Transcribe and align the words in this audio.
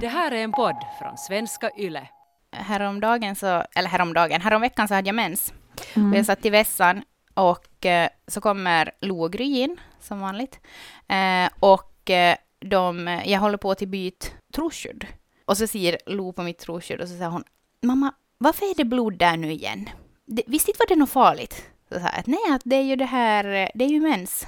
Det 0.00 0.08
här 0.08 0.32
är 0.32 0.44
en 0.44 0.52
podd 0.52 0.76
från 0.98 1.18
svenska 1.18 1.70
YLE. 1.78 2.08
Häromdagen 2.52 3.36
så, 3.36 3.64
eller 3.74 3.88
häromdagen, 3.88 4.40
häromveckan 4.40 4.88
så 4.88 4.94
hade 4.94 5.08
jag 5.08 5.14
mens. 5.14 5.52
Mm. 5.94 6.12
Och 6.12 6.18
jag 6.18 6.26
satt 6.26 6.44
i 6.44 6.50
vässan 6.50 7.02
och 7.34 7.86
eh, 7.86 8.08
så 8.26 8.40
kommer 8.40 8.90
Lo 9.00 9.22
och 9.22 9.32
Gry 9.32 9.44
in, 9.44 9.80
som 10.00 10.20
vanligt. 10.20 10.60
Eh, 11.08 11.50
och 11.60 12.10
eh, 12.10 12.36
de, 12.58 13.20
jag 13.24 13.40
håller 13.40 13.58
på 13.58 13.74
till 13.74 13.88
byt 13.88 14.34
troskydd. 14.54 15.06
Och 15.44 15.56
så 15.56 15.66
ser 15.66 15.98
Lo 16.06 16.32
på 16.32 16.42
mitt 16.42 16.58
troskydd 16.58 17.00
och 17.00 17.08
så 17.08 17.14
säger 17.14 17.30
hon, 17.30 17.44
mamma, 17.82 18.14
varför 18.38 18.70
är 18.70 18.74
det 18.76 18.84
blod 18.84 19.18
där 19.18 19.36
nu 19.36 19.52
igen? 19.52 19.88
Det, 20.26 20.42
visst 20.46 20.68
inte 20.68 20.78
var 20.78 20.94
det 20.94 21.00
något 21.00 21.10
farligt? 21.10 21.70
Så 21.88 21.94
sa 21.94 22.06
jag, 22.16 22.28
nej, 22.28 22.54
att 22.54 22.62
det 22.64 22.76
är 22.76 22.82
ju 22.82 22.96
det 22.96 23.04
här, 23.04 23.70
det 23.74 23.84
är 23.84 23.88
ju 23.88 24.00
mens. 24.00 24.46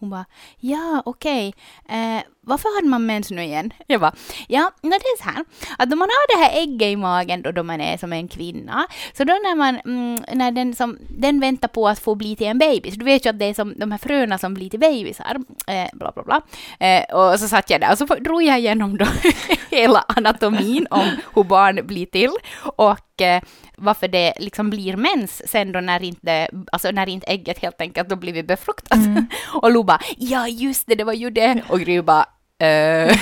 Hon 0.00 0.10
bara, 0.10 0.24
ja 0.60 1.02
okej, 1.04 1.54
okay. 1.84 2.16
eh, 2.16 2.22
varför 2.40 2.76
hade 2.76 2.88
man 2.88 3.06
mens 3.06 3.30
nu 3.30 3.42
igen? 3.42 3.72
Jag 3.86 4.00
bara, 4.00 4.14
ja, 4.48 4.70
det 4.80 4.88
är 4.88 5.22
så 5.22 5.30
här, 5.30 5.44
att 5.78 5.92
om 5.92 5.98
man 5.98 6.08
har 6.08 6.36
det 6.36 6.44
här 6.44 6.62
ägget 6.62 6.88
i 6.88 6.96
magen 6.96 7.42
då, 7.42 7.50
då 7.50 7.62
man 7.62 7.80
är 7.80 7.96
som 7.96 8.12
en 8.12 8.28
kvinna, 8.28 8.86
så 9.12 9.24
då 9.24 9.32
när 9.32 9.56
man, 9.56 9.76
mm, 9.76 10.24
när 10.32 10.50
den 10.50 10.74
som, 10.74 10.98
den 11.18 11.40
väntar 11.40 11.68
på 11.68 11.88
att 11.88 11.98
få 11.98 12.14
bli 12.14 12.36
till 12.36 12.46
en 12.46 12.58
baby, 12.58 12.90
så 12.90 12.98
du 12.98 13.04
vet 13.04 13.26
ju 13.26 13.30
att 13.30 13.38
det 13.38 13.44
är 13.44 13.54
som 13.54 13.74
de 13.76 13.90
här 13.90 13.98
fröna 13.98 14.38
som 14.38 14.54
blir 14.54 14.70
till 14.70 14.80
bebisar, 14.80 15.36
eh, 15.66 15.88
bla 15.92 16.12
bla 16.12 16.22
bla. 16.22 16.40
Eh, 16.86 17.14
och 17.14 17.40
så 17.40 17.48
satt 17.48 17.70
jag 17.70 17.80
där 17.80 17.92
och 17.92 17.98
så 17.98 18.04
drog 18.06 18.42
jag 18.42 18.58
igenom 18.58 18.98
då 18.98 19.06
hela 19.70 20.04
anatomin 20.08 20.86
om 20.90 21.08
hur 21.34 21.44
barn 21.44 21.86
blir 21.86 22.06
till 22.06 22.30
och 22.76 23.22
eh, 23.22 23.42
varför 23.78 24.08
det 24.08 24.34
liksom 24.38 24.70
blir 24.70 24.96
mens 24.96 25.42
sen 25.50 25.72
då 25.72 25.80
när 25.80 26.02
inte, 26.02 26.48
alltså 26.72 26.90
när 26.90 27.08
inte 27.08 27.26
ägget 27.26 27.58
helt 27.58 27.80
enkelt 27.80 28.08
då 28.08 28.16
blivit 28.16 28.46
befruktat. 28.46 28.98
Mm. 28.98 29.26
och 29.62 29.72
Lo 29.72 29.82
bara, 29.82 30.00
ja 30.16 30.48
just 30.48 30.86
det, 30.86 30.94
det 30.94 31.04
var 31.04 31.12
ju 31.12 31.30
det. 31.30 31.62
Och 31.68 31.80
Gry 31.80 32.02
bara, 32.02 32.26
Uh, 32.62 33.14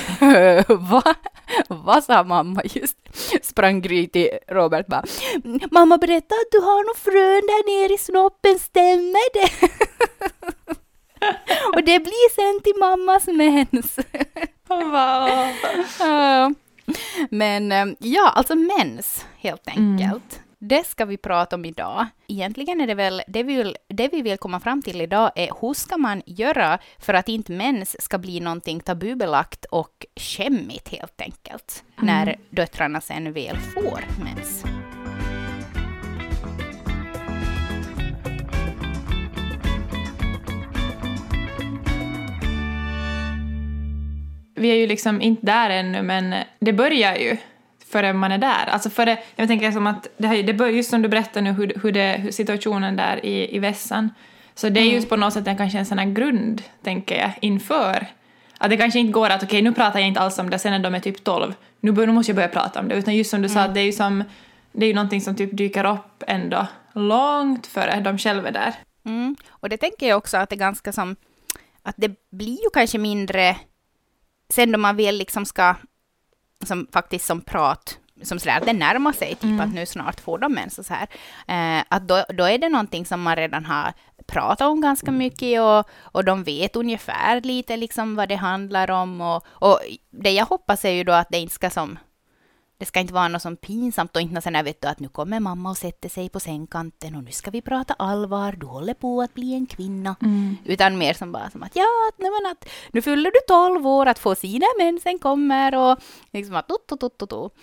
vad 0.68 1.16
va 1.68 2.00
sa 2.00 2.24
mamma 2.24 2.62
just? 2.64 2.96
Sprang 3.42 3.80
Gry 3.80 4.08
till 4.08 4.28
Robert 4.48 4.86
bara. 4.86 5.04
Mamma 5.70 5.98
berättade 5.98 6.40
att 6.40 6.52
du 6.52 6.58
har 6.58 6.84
några 6.84 6.98
frön 6.98 7.42
där 7.46 7.82
nere 7.82 7.94
i 7.94 7.98
snoppen, 7.98 8.58
stämmer 8.58 9.32
det? 9.32 9.50
Och 11.76 11.84
det 11.84 11.98
blir 11.98 12.34
sen 12.34 12.62
till 12.62 12.74
mammas 12.80 13.26
mens. 13.26 13.98
uh, 16.00 16.50
men 17.30 17.72
eh, 17.72 17.86
ja, 17.98 18.32
alltså 18.34 18.54
mens 18.54 19.24
helt 19.38 19.68
mm. 19.68 19.92
enkelt. 19.92 20.32
Mm. 20.36 20.45
Det 20.68 20.86
ska 20.86 21.04
vi 21.04 21.16
prata 21.16 21.56
om 21.56 21.64
idag. 21.64 22.06
Egentligen 22.28 22.80
är 22.80 22.86
det 22.86 22.94
väl 22.94 23.22
det 23.28 23.42
vi, 23.42 23.56
vill, 23.56 23.76
det 23.88 24.08
vi 24.08 24.22
vill 24.22 24.38
komma 24.38 24.60
fram 24.60 24.82
till 24.82 25.00
idag 25.00 25.30
är 25.34 25.50
hur 25.60 25.74
ska 25.74 25.98
man 25.98 26.22
göra 26.26 26.78
för 26.98 27.14
att 27.14 27.28
inte 27.28 27.52
mens 27.52 28.02
ska 28.02 28.18
bli 28.18 28.40
någonting 28.40 28.80
tabubelagt 28.80 29.64
och 29.64 30.06
skämmigt 30.16 30.88
helt 30.88 31.20
enkelt, 31.20 31.84
mm. 31.98 32.06
när 32.06 32.36
döttrarna 32.50 33.00
sen 33.00 33.32
väl 33.32 33.56
får 33.56 34.00
mens. 34.24 34.64
Vi 44.54 44.70
är 44.70 44.76
ju 44.76 44.86
liksom 44.86 45.22
inte 45.22 45.46
där 45.46 45.70
ännu, 45.70 46.02
men 46.02 46.34
det 46.58 46.72
börjar 46.72 47.16
ju 47.16 47.36
förrän 47.88 48.16
man 48.16 48.32
är 48.32 48.38
där. 48.38 48.66
Alltså 48.66 48.90
före, 48.90 49.18
jag 49.36 49.48
tänker 49.48 49.72
som 49.72 49.86
att, 49.86 50.08
det, 50.16 50.26
här, 50.26 50.42
det 50.42 50.70
just 50.70 50.90
som 50.90 51.02
du 51.02 51.08
berättar 51.08 51.40
nu 51.40 51.52
hur, 51.52 51.72
hur, 51.82 51.92
det, 51.92 52.20
hur 52.22 52.30
situationen 52.30 52.96
där 52.96 53.26
i, 53.26 53.56
i 53.56 53.58
vässan, 53.58 54.10
så 54.54 54.68
det 54.68 54.80
är 54.80 54.82
mm. 54.82 54.94
just 54.94 55.08
på 55.08 55.16
något 55.16 55.32
sätt 55.32 55.46
en, 55.46 55.56
kanske 55.56 55.78
en 55.78 55.86
sån 55.86 55.98
här 55.98 56.06
grund, 56.06 56.62
tänker 56.82 57.20
jag, 57.20 57.32
inför. 57.40 58.06
Att 58.58 58.70
det 58.70 58.76
kanske 58.76 58.98
inte 58.98 59.12
går 59.12 59.30
att, 59.30 59.42
okej 59.42 59.46
okay, 59.46 59.62
nu 59.62 59.72
pratar 59.72 59.98
jag 59.98 60.08
inte 60.08 60.20
alls 60.20 60.38
om 60.38 60.50
det 60.50 60.58
sen 60.58 60.72
när 60.72 60.78
de 60.78 60.94
är 60.94 61.00
typ 61.00 61.24
12, 61.24 61.54
nu, 61.80 61.92
nu 61.92 62.12
måste 62.12 62.30
jag 62.30 62.36
börja 62.36 62.48
prata 62.48 62.80
om 62.80 62.88
det, 62.88 62.94
utan 62.94 63.16
just 63.16 63.30
som 63.30 63.42
du 63.42 63.48
mm. 63.48 63.64
sa, 63.64 63.72
det 63.72 63.80
är 63.80 63.84
ju 63.84 63.92
som, 63.92 64.24
det 64.72 64.84
är 64.84 64.88
ju 64.88 64.94
någonting 64.94 65.20
som 65.20 65.36
typ 65.36 65.56
dyker 65.56 65.84
upp 65.84 66.22
ändå 66.26 66.66
långt 66.92 67.66
före 67.66 68.00
de 68.00 68.18
själva 68.18 68.48
är 68.48 68.52
där. 68.52 68.74
Mm. 69.04 69.36
Och 69.48 69.68
det 69.68 69.76
tänker 69.76 70.08
jag 70.08 70.18
också 70.18 70.36
att 70.36 70.50
det 70.50 70.56
är 70.56 70.58
ganska 70.58 70.92
som, 70.92 71.16
att 71.82 71.94
det 71.98 72.30
blir 72.30 72.62
ju 72.62 72.70
kanske 72.72 72.98
mindre 72.98 73.56
sen 74.48 74.72
då 74.72 74.78
man 74.78 74.96
väl 74.96 75.16
liksom 75.16 75.46
ska 75.46 75.74
som 76.64 76.86
faktiskt 76.92 77.26
som 77.26 77.40
prat, 77.40 77.98
som 78.22 78.38
sådär, 78.38 78.56
att 78.56 78.66
det 78.66 78.72
närmar 78.72 79.12
sig, 79.12 79.34
typ 79.34 79.42
mm. 79.44 79.60
att 79.60 79.74
nu 79.74 79.86
snart 79.86 80.20
får 80.20 80.38
de 80.38 80.52
mens 80.52 80.78
och 80.78 80.86
så 80.86 80.94
här. 80.94 81.08
Eh, 81.48 81.84
att 81.88 82.08
då, 82.08 82.24
då 82.28 82.44
är 82.44 82.58
det 82.58 82.68
någonting 82.68 83.06
som 83.06 83.22
man 83.22 83.36
redan 83.36 83.64
har 83.64 83.92
pratat 84.26 84.66
om 84.66 84.80
ganska 84.80 85.10
mycket 85.10 85.60
och, 85.60 85.88
och 86.00 86.24
de 86.24 86.44
vet 86.44 86.76
ungefär 86.76 87.40
lite 87.40 87.76
liksom 87.76 88.16
vad 88.16 88.28
det 88.28 88.34
handlar 88.34 88.90
om 88.90 89.20
och, 89.20 89.46
och 89.48 89.80
det 90.10 90.30
jag 90.30 90.46
hoppas 90.46 90.84
är 90.84 90.90
ju 90.90 91.04
då 91.04 91.12
att 91.12 91.28
det 91.30 91.38
inte 91.38 91.54
ska 91.54 91.70
som 91.70 91.98
det 92.78 92.86
ska 92.86 93.00
inte 93.00 93.14
vara 93.14 93.28
något 93.28 93.42
som 93.42 93.56
pinsamt 93.56 94.16
och 94.16 94.22
inte 94.22 94.50
något 94.50 94.66
vet 94.66 94.82
du 94.82 94.88
att 94.88 95.00
nu 95.00 95.08
kommer 95.08 95.40
mamma 95.40 95.70
och 95.70 95.76
sätter 95.76 96.08
sig 96.08 96.28
på 96.28 96.40
sängkanten 96.40 97.14
och 97.14 97.24
nu 97.24 97.32
ska 97.32 97.50
vi 97.50 97.62
prata 97.62 97.94
allvar, 97.94 98.52
du 98.52 98.66
håller 98.66 98.94
på 98.94 99.22
att 99.22 99.34
bli 99.34 99.54
en 99.54 99.66
kvinna. 99.66 100.16
Mm. 100.22 100.56
Utan 100.64 100.98
mer 100.98 101.14
som 101.14 101.32
bara 101.32 101.50
som 101.50 101.62
att 101.62 101.76
ja, 101.76 101.86
nej 102.16 102.30
men 102.30 102.52
att 102.52 102.68
nu 102.92 103.02
fyller 103.02 103.30
du 103.30 103.40
tolv 103.48 103.86
år, 103.86 104.06
att 104.06 104.18
få 104.18 104.34
sina 104.34 104.66
mensen 104.78 105.18
kommer 105.18 105.74
och 105.74 105.98
liksom 106.32 106.56
att 106.56 106.68
tot, 106.68 106.86
tot, 106.86 107.00
tot, 107.00 107.30
tot. 107.30 107.54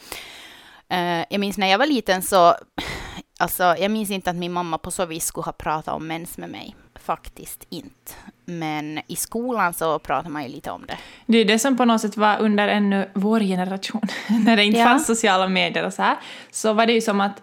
Uh, 0.93 1.23
jag 1.29 1.39
minns 1.39 1.57
när 1.57 1.67
jag 1.67 1.77
var 1.77 1.87
liten 1.87 2.21
så, 2.21 2.55
alltså 3.39 3.63
jag 3.63 3.91
minns 3.91 4.09
inte 4.11 4.29
att 4.29 4.35
min 4.35 4.51
mamma 4.53 4.77
på 4.77 4.91
så 4.91 5.05
vis 5.05 5.25
skulle 5.25 5.45
ha 5.45 5.51
pratat 5.51 5.93
om 5.93 6.07
mens 6.07 6.37
med 6.37 6.49
mig 6.49 6.75
faktiskt 6.99 7.65
inte. 7.69 8.11
Men 8.45 8.99
i 9.07 9.15
skolan 9.15 9.73
så 9.73 9.99
pratar 9.99 10.29
man 10.29 10.43
ju 10.43 10.49
lite 10.49 10.71
om 10.71 10.85
det. 10.87 10.97
Det 11.25 11.37
är 11.37 11.45
det 11.45 11.59
som 11.59 11.77
på 11.77 11.85
något 11.85 12.01
sätt 12.01 12.17
var 12.17 12.37
under 12.39 12.67
ännu 12.67 13.09
vår 13.13 13.39
generation, 13.39 14.01
när 14.45 14.57
det 14.57 14.63
inte 14.63 14.79
ja. 14.79 14.85
fanns 14.85 15.05
sociala 15.05 15.47
medier 15.47 15.85
och 15.85 15.93
så 15.93 16.01
här, 16.01 16.17
så 16.51 16.73
var 16.73 16.85
det 16.85 16.93
ju 16.93 17.01
som 17.01 17.21
att 17.21 17.41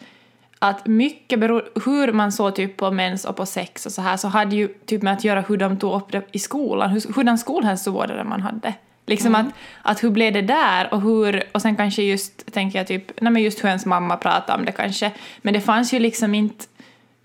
att 0.63 0.87
mycket 0.87 1.41
beror, 1.41 1.69
hur 1.85 2.13
man 2.13 2.33
såg 2.33 2.55
typ 2.55 2.77
på 2.77 2.91
mens 2.91 3.25
och 3.25 3.37
på 3.37 3.47
sex 3.47 3.87
och 3.87 3.93
så 3.93 4.03
här, 4.03 4.17
så 4.17 4.29
hade 4.29 4.57
ju 4.57 4.69
typ 4.69 5.03
med 5.03 5.13
att 5.13 5.25
göra 5.25 5.41
hur 5.41 5.57
de 5.57 5.79
tog 5.79 5.95
upp 5.95 6.13
det 6.13 6.27
i 6.33 6.39
skolan, 6.39 6.91
hur, 6.91 7.15
hurdan 7.15 7.39
skolhälsovårdare 7.39 8.25
man 8.25 8.41
hade. 8.41 8.75
Liksom 9.07 9.35
mm. 9.35 9.47
att, 9.47 9.55
att 9.83 10.03
hur 10.03 10.11
blev 10.11 10.33
det 10.33 10.43
där 10.43 10.95
och 10.95 11.01
hur, 11.01 11.43
och 11.53 11.63
sen 11.63 11.77
kanske 11.77 12.03
just, 12.03 12.53
tänker 12.53 12.79
jag 12.79 12.87
typ, 12.87 13.21
nej 13.21 13.33
men 13.33 13.43
just 13.43 13.65
hur 13.65 13.69
ens 13.69 13.87
mamma 13.87 14.17
pratade 14.17 14.59
om 14.59 14.65
det 14.65 14.73
kanske, 14.73 15.13
men 15.43 15.55
det 15.55 15.61
fanns 15.61 15.95
ju 15.95 15.99
liksom 15.99 16.35
inte, 16.35 16.65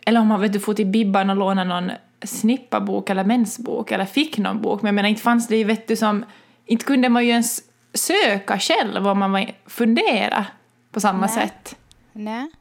eller 0.06 0.20
om 0.20 0.28
man 0.28 0.42
vet 0.42 0.54
du 0.54 0.60
får 0.60 0.74
till 0.74 0.86
Bibban 0.86 1.30
och 1.30 1.36
låna 1.36 1.64
någon 1.64 1.92
snippabok 2.26 3.10
eller 3.10 3.24
mensbok 3.24 3.92
eller 3.92 4.06
fick 4.06 4.38
någon 4.38 4.62
bok, 4.62 4.82
men 4.82 4.88
jag 4.88 4.96
menar 4.96 5.10
inte 5.10 5.22
fanns 5.22 5.48
det 5.48 5.58
ju 5.58 5.64
vet 5.64 5.88
du 5.88 5.96
som, 5.96 6.26
inte 6.66 6.86
kunde 6.86 7.10
man 7.10 7.24
ju 7.26 7.30
ens 7.30 7.62
söka 7.94 8.60
själv 8.60 9.08
om 9.08 9.20
man 9.20 9.48
fundera 9.66 10.46
på 10.92 11.00
samma 11.00 11.26
Nej. 11.26 11.30
sätt. 11.30 11.78
Nej. 12.14 12.52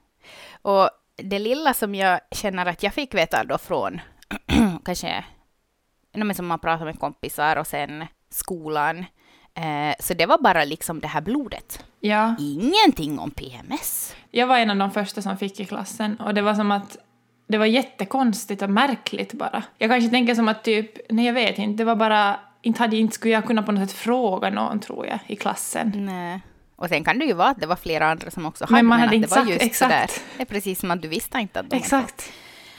Och 0.62 0.90
det 1.16 1.38
lilla 1.38 1.74
som 1.74 1.94
jag 1.94 2.20
känner 2.30 2.66
att 2.66 2.82
jag 2.82 2.94
fick 2.94 3.14
veta 3.14 3.44
då 3.44 3.58
från 3.58 4.00
kanske, 4.84 5.24
som 6.34 6.46
man 6.46 6.58
pratar 6.58 6.84
med 6.84 7.00
kompisar 7.00 7.56
och 7.56 7.66
sen 7.66 8.06
skolan, 8.30 8.98
eh, 9.54 9.94
så 10.00 10.14
det 10.14 10.26
var 10.26 10.38
bara 10.38 10.64
liksom 10.64 11.00
det 11.00 11.08
här 11.08 11.20
blodet. 11.20 11.84
Ja. 12.00 12.34
Ingenting 12.38 13.18
om 13.18 13.30
PMS. 13.30 14.16
Jag 14.30 14.46
var 14.46 14.58
en 14.58 14.70
av 14.70 14.76
de 14.76 14.90
första 14.90 15.22
som 15.22 15.36
fick 15.36 15.60
i 15.60 15.64
klassen 15.64 16.16
och 16.20 16.34
det 16.34 16.42
var 16.42 16.54
som 16.54 16.70
att 16.70 16.96
det 17.46 17.58
var 17.58 17.66
jättekonstigt 17.66 18.62
och 18.62 18.70
märkligt 18.70 19.32
bara. 19.32 19.62
Jag 19.78 19.90
kanske 19.90 20.10
tänker 20.10 20.34
som 20.34 20.48
att 20.48 20.64
typ, 20.64 21.10
nej 21.10 21.26
jag 21.26 21.32
vet 21.32 21.58
inte, 21.58 21.82
det 21.82 21.84
var 21.84 21.96
bara, 21.96 22.40
inte, 22.62 22.80
hade, 22.80 22.96
inte 22.96 23.14
skulle 23.14 23.34
jag 23.34 23.46
kunna 23.46 23.62
på 23.62 23.72
något 23.72 23.90
sätt 23.90 23.98
fråga 23.98 24.50
någon 24.50 24.80
tror 24.80 25.06
jag 25.06 25.18
i 25.26 25.36
klassen. 25.36 25.92
Nej. 25.94 26.40
Och 26.76 26.88
sen 26.88 27.04
kan 27.04 27.18
det 27.18 27.24
ju 27.24 27.32
vara 27.32 27.48
att 27.48 27.60
det 27.60 27.66
var 27.66 27.76
flera 27.76 28.10
andra 28.10 28.30
som 28.30 28.46
också 28.46 28.64
hade, 28.64 28.74
men 28.74 28.86
man 28.86 29.00
hade 29.00 29.10
men 29.10 29.16
inte 29.16 29.28
det 29.28 29.30
var 29.30 29.46
sagt, 29.46 29.50
just 29.50 29.62
exakt. 29.62 29.90
Där. 29.90 30.10
Det 30.36 30.42
är 30.42 30.46
precis 30.46 30.80
som 30.80 30.90
att 30.90 31.02
du 31.02 31.08
visste 31.08 31.38
inte 31.38 31.60
att 31.60 31.70
de 31.70 31.76
Exakt. 31.76 32.32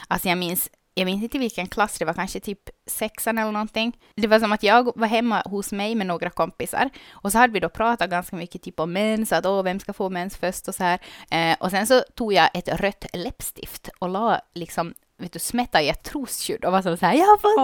Alltså 0.08 0.30
jag 0.30 0.38
minns 0.38 0.70
jag 0.98 1.06
minns 1.06 1.24
inte 1.24 1.38
vilken 1.38 1.68
klass, 1.68 1.98
det 2.00 2.06
var 2.06 2.14
kanske 2.14 2.40
typ 2.40 2.60
sexan 2.86 3.38
eller 3.38 3.52
någonting. 3.52 3.98
Det 4.16 4.28
var 4.28 4.40
som 4.40 4.52
att 4.52 4.64
jag 4.64 4.92
var 4.96 5.08
hemma 5.08 5.44
hos 5.46 5.72
mig 5.72 5.96
med 5.96 6.08
några 6.08 6.30
kompisar 6.30 6.90
och 7.12 7.32
så 7.32 7.38
hade 7.38 7.54
vi 7.54 7.60
då 7.60 7.70
pratat 7.70 8.10
ganska 8.10 8.36
mycket 8.36 8.62
typ 8.62 8.80
om 8.80 8.94
mens, 8.94 9.32
att 9.32 9.46
åh, 9.46 9.64
vem 9.64 9.80
ska 9.80 9.94
få 9.94 10.10
mens 10.10 10.38
först 10.38 10.68
och 10.68 10.76
så 10.76 10.84
här. 10.84 11.00
Eh, 11.32 11.58
och 11.60 11.72
sen 11.72 11.88
så 11.88 12.04
tog 12.16 12.34
jag 12.34 12.50
ett 12.54 12.68
rött 12.82 13.06
läppstift 13.14 13.90
och 14.00 14.10
la 14.10 14.40
liksom, 14.54 14.94
vet 15.18 15.34
du, 15.34 15.40
smätta 15.40 15.82
i 15.82 15.90
ett 15.90 16.04
trosskydd 16.04 16.66
och 16.66 16.72
var 16.72 16.82
så 16.82 17.06
här, 17.06 17.14
jag 17.14 17.26
har 17.26 17.38
fått 17.38 17.58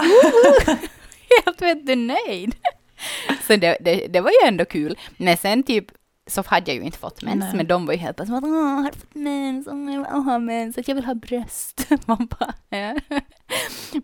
mens! 0.00 0.80
Helt 1.44 1.62
vet 1.62 1.86
du 1.86 1.96
nöjd. 1.96 2.54
så 3.46 3.56
det, 3.56 3.76
det, 3.80 4.06
det 4.06 4.20
var 4.20 4.30
ju 4.30 4.48
ändå 4.48 4.64
kul. 4.64 4.98
Men 5.16 5.36
sen 5.36 5.62
typ 5.62 5.86
så 6.26 6.42
hade 6.46 6.70
jag 6.70 6.76
ju 6.76 6.82
inte 6.82 6.98
fått 6.98 7.22
mens, 7.22 7.40
Nej. 7.40 7.54
men 7.54 7.66
de 7.66 7.86
var 7.86 7.92
ju 7.92 7.98
helt 7.98 8.16
bara 8.16 8.26
som 8.26 8.34
att 8.34 8.44
Åh, 8.44 8.50
jag 8.50 8.82
har 8.82 8.92
fått 8.92 9.14
mens, 9.14 9.66
Åh, 9.66 9.92
jag 9.92 9.98
vill 9.98 10.06
ha 10.06 10.38
mens, 10.38 10.78
jag 10.86 10.94
vill 10.94 11.04
ha 11.04 11.14
bröst. 11.14 11.86
Man 12.06 12.26
bara, 12.26 12.54
ja. 12.68 12.94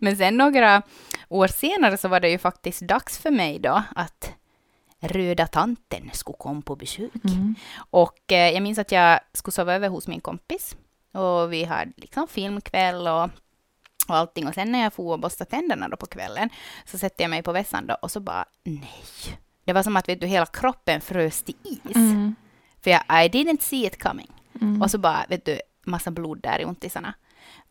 Men 0.01 0.17
sen 0.17 0.37
några 0.37 0.81
år 1.29 1.47
senare 1.47 1.97
så 1.97 2.07
var 2.07 2.19
det 2.19 2.29
ju 2.29 2.37
faktiskt 2.37 2.81
dags 2.81 3.17
för 3.17 3.31
mig 3.31 3.59
då 3.59 3.83
att 3.95 4.33
röda 4.99 5.47
tanten 5.47 6.09
skulle 6.13 6.37
komma 6.37 6.61
på 6.61 6.75
besök. 6.75 7.11
Mm. 7.23 7.55
Och 7.77 8.31
eh, 8.31 8.49
jag 8.49 8.63
minns 8.63 8.79
att 8.79 8.91
jag 8.91 9.19
skulle 9.33 9.53
sova 9.53 9.73
över 9.73 9.89
hos 9.89 10.07
min 10.07 10.21
kompis 10.21 10.75
och 11.11 11.53
vi 11.53 11.63
hade 11.63 11.91
liksom 11.95 12.27
filmkväll 12.27 13.07
och 13.07 13.29
och 14.07 14.17
allting. 14.17 14.47
Och 14.47 14.53
sen 14.53 14.71
när 14.71 14.83
jag 14.83 14.93
får 14.93 15.13
och 15.13 15.19
borstade 15.19 15.49
tänderna 15.49 15.87
då 15.87 15.97
på 15.97 16.05
kvällen 16.05 16.49
så 16.85 16.97
sätter 16.97 17.23
jag 17.23 17.29
mig 17.29 17.43
på 17.43 17.51
vässan 17.51 17.87
då 17.87 17.97
och 18.01 18.11
så 18.11 18.19
bara 18.19 18.45
nej, 18.63 19.03
det 19.65 19.73
var 19.73 19.83
som 19.83 19.97
att 19.97 20.09
vet 20.09 20.21
du, 20.21 20.27
hela 20.27 20.45
kroppen 20.45 21.01
frös 21.01 21.43
till 21.43 21.55
is. 21.63 21.95
Mm. 21.95 22.35
För 22.83 22.91
jag, 22.91 23.01
I 23.01 23.29
didn't 23.29 23.61
see 23.61 23.85
it 23.85 24.03
coming. 24.03 24.31
Mm. 24.61 24.81
Och 24.81 24.91
så 24.91 24.97
bara, 24.97 25.25
vet 25.29 25.45
du, 25.45 25.61
massa 25.85 26.11
blod 26.11 26.41
där 26.41 26.59
i 26.59 26.65
ontisarna. 26.65 27.13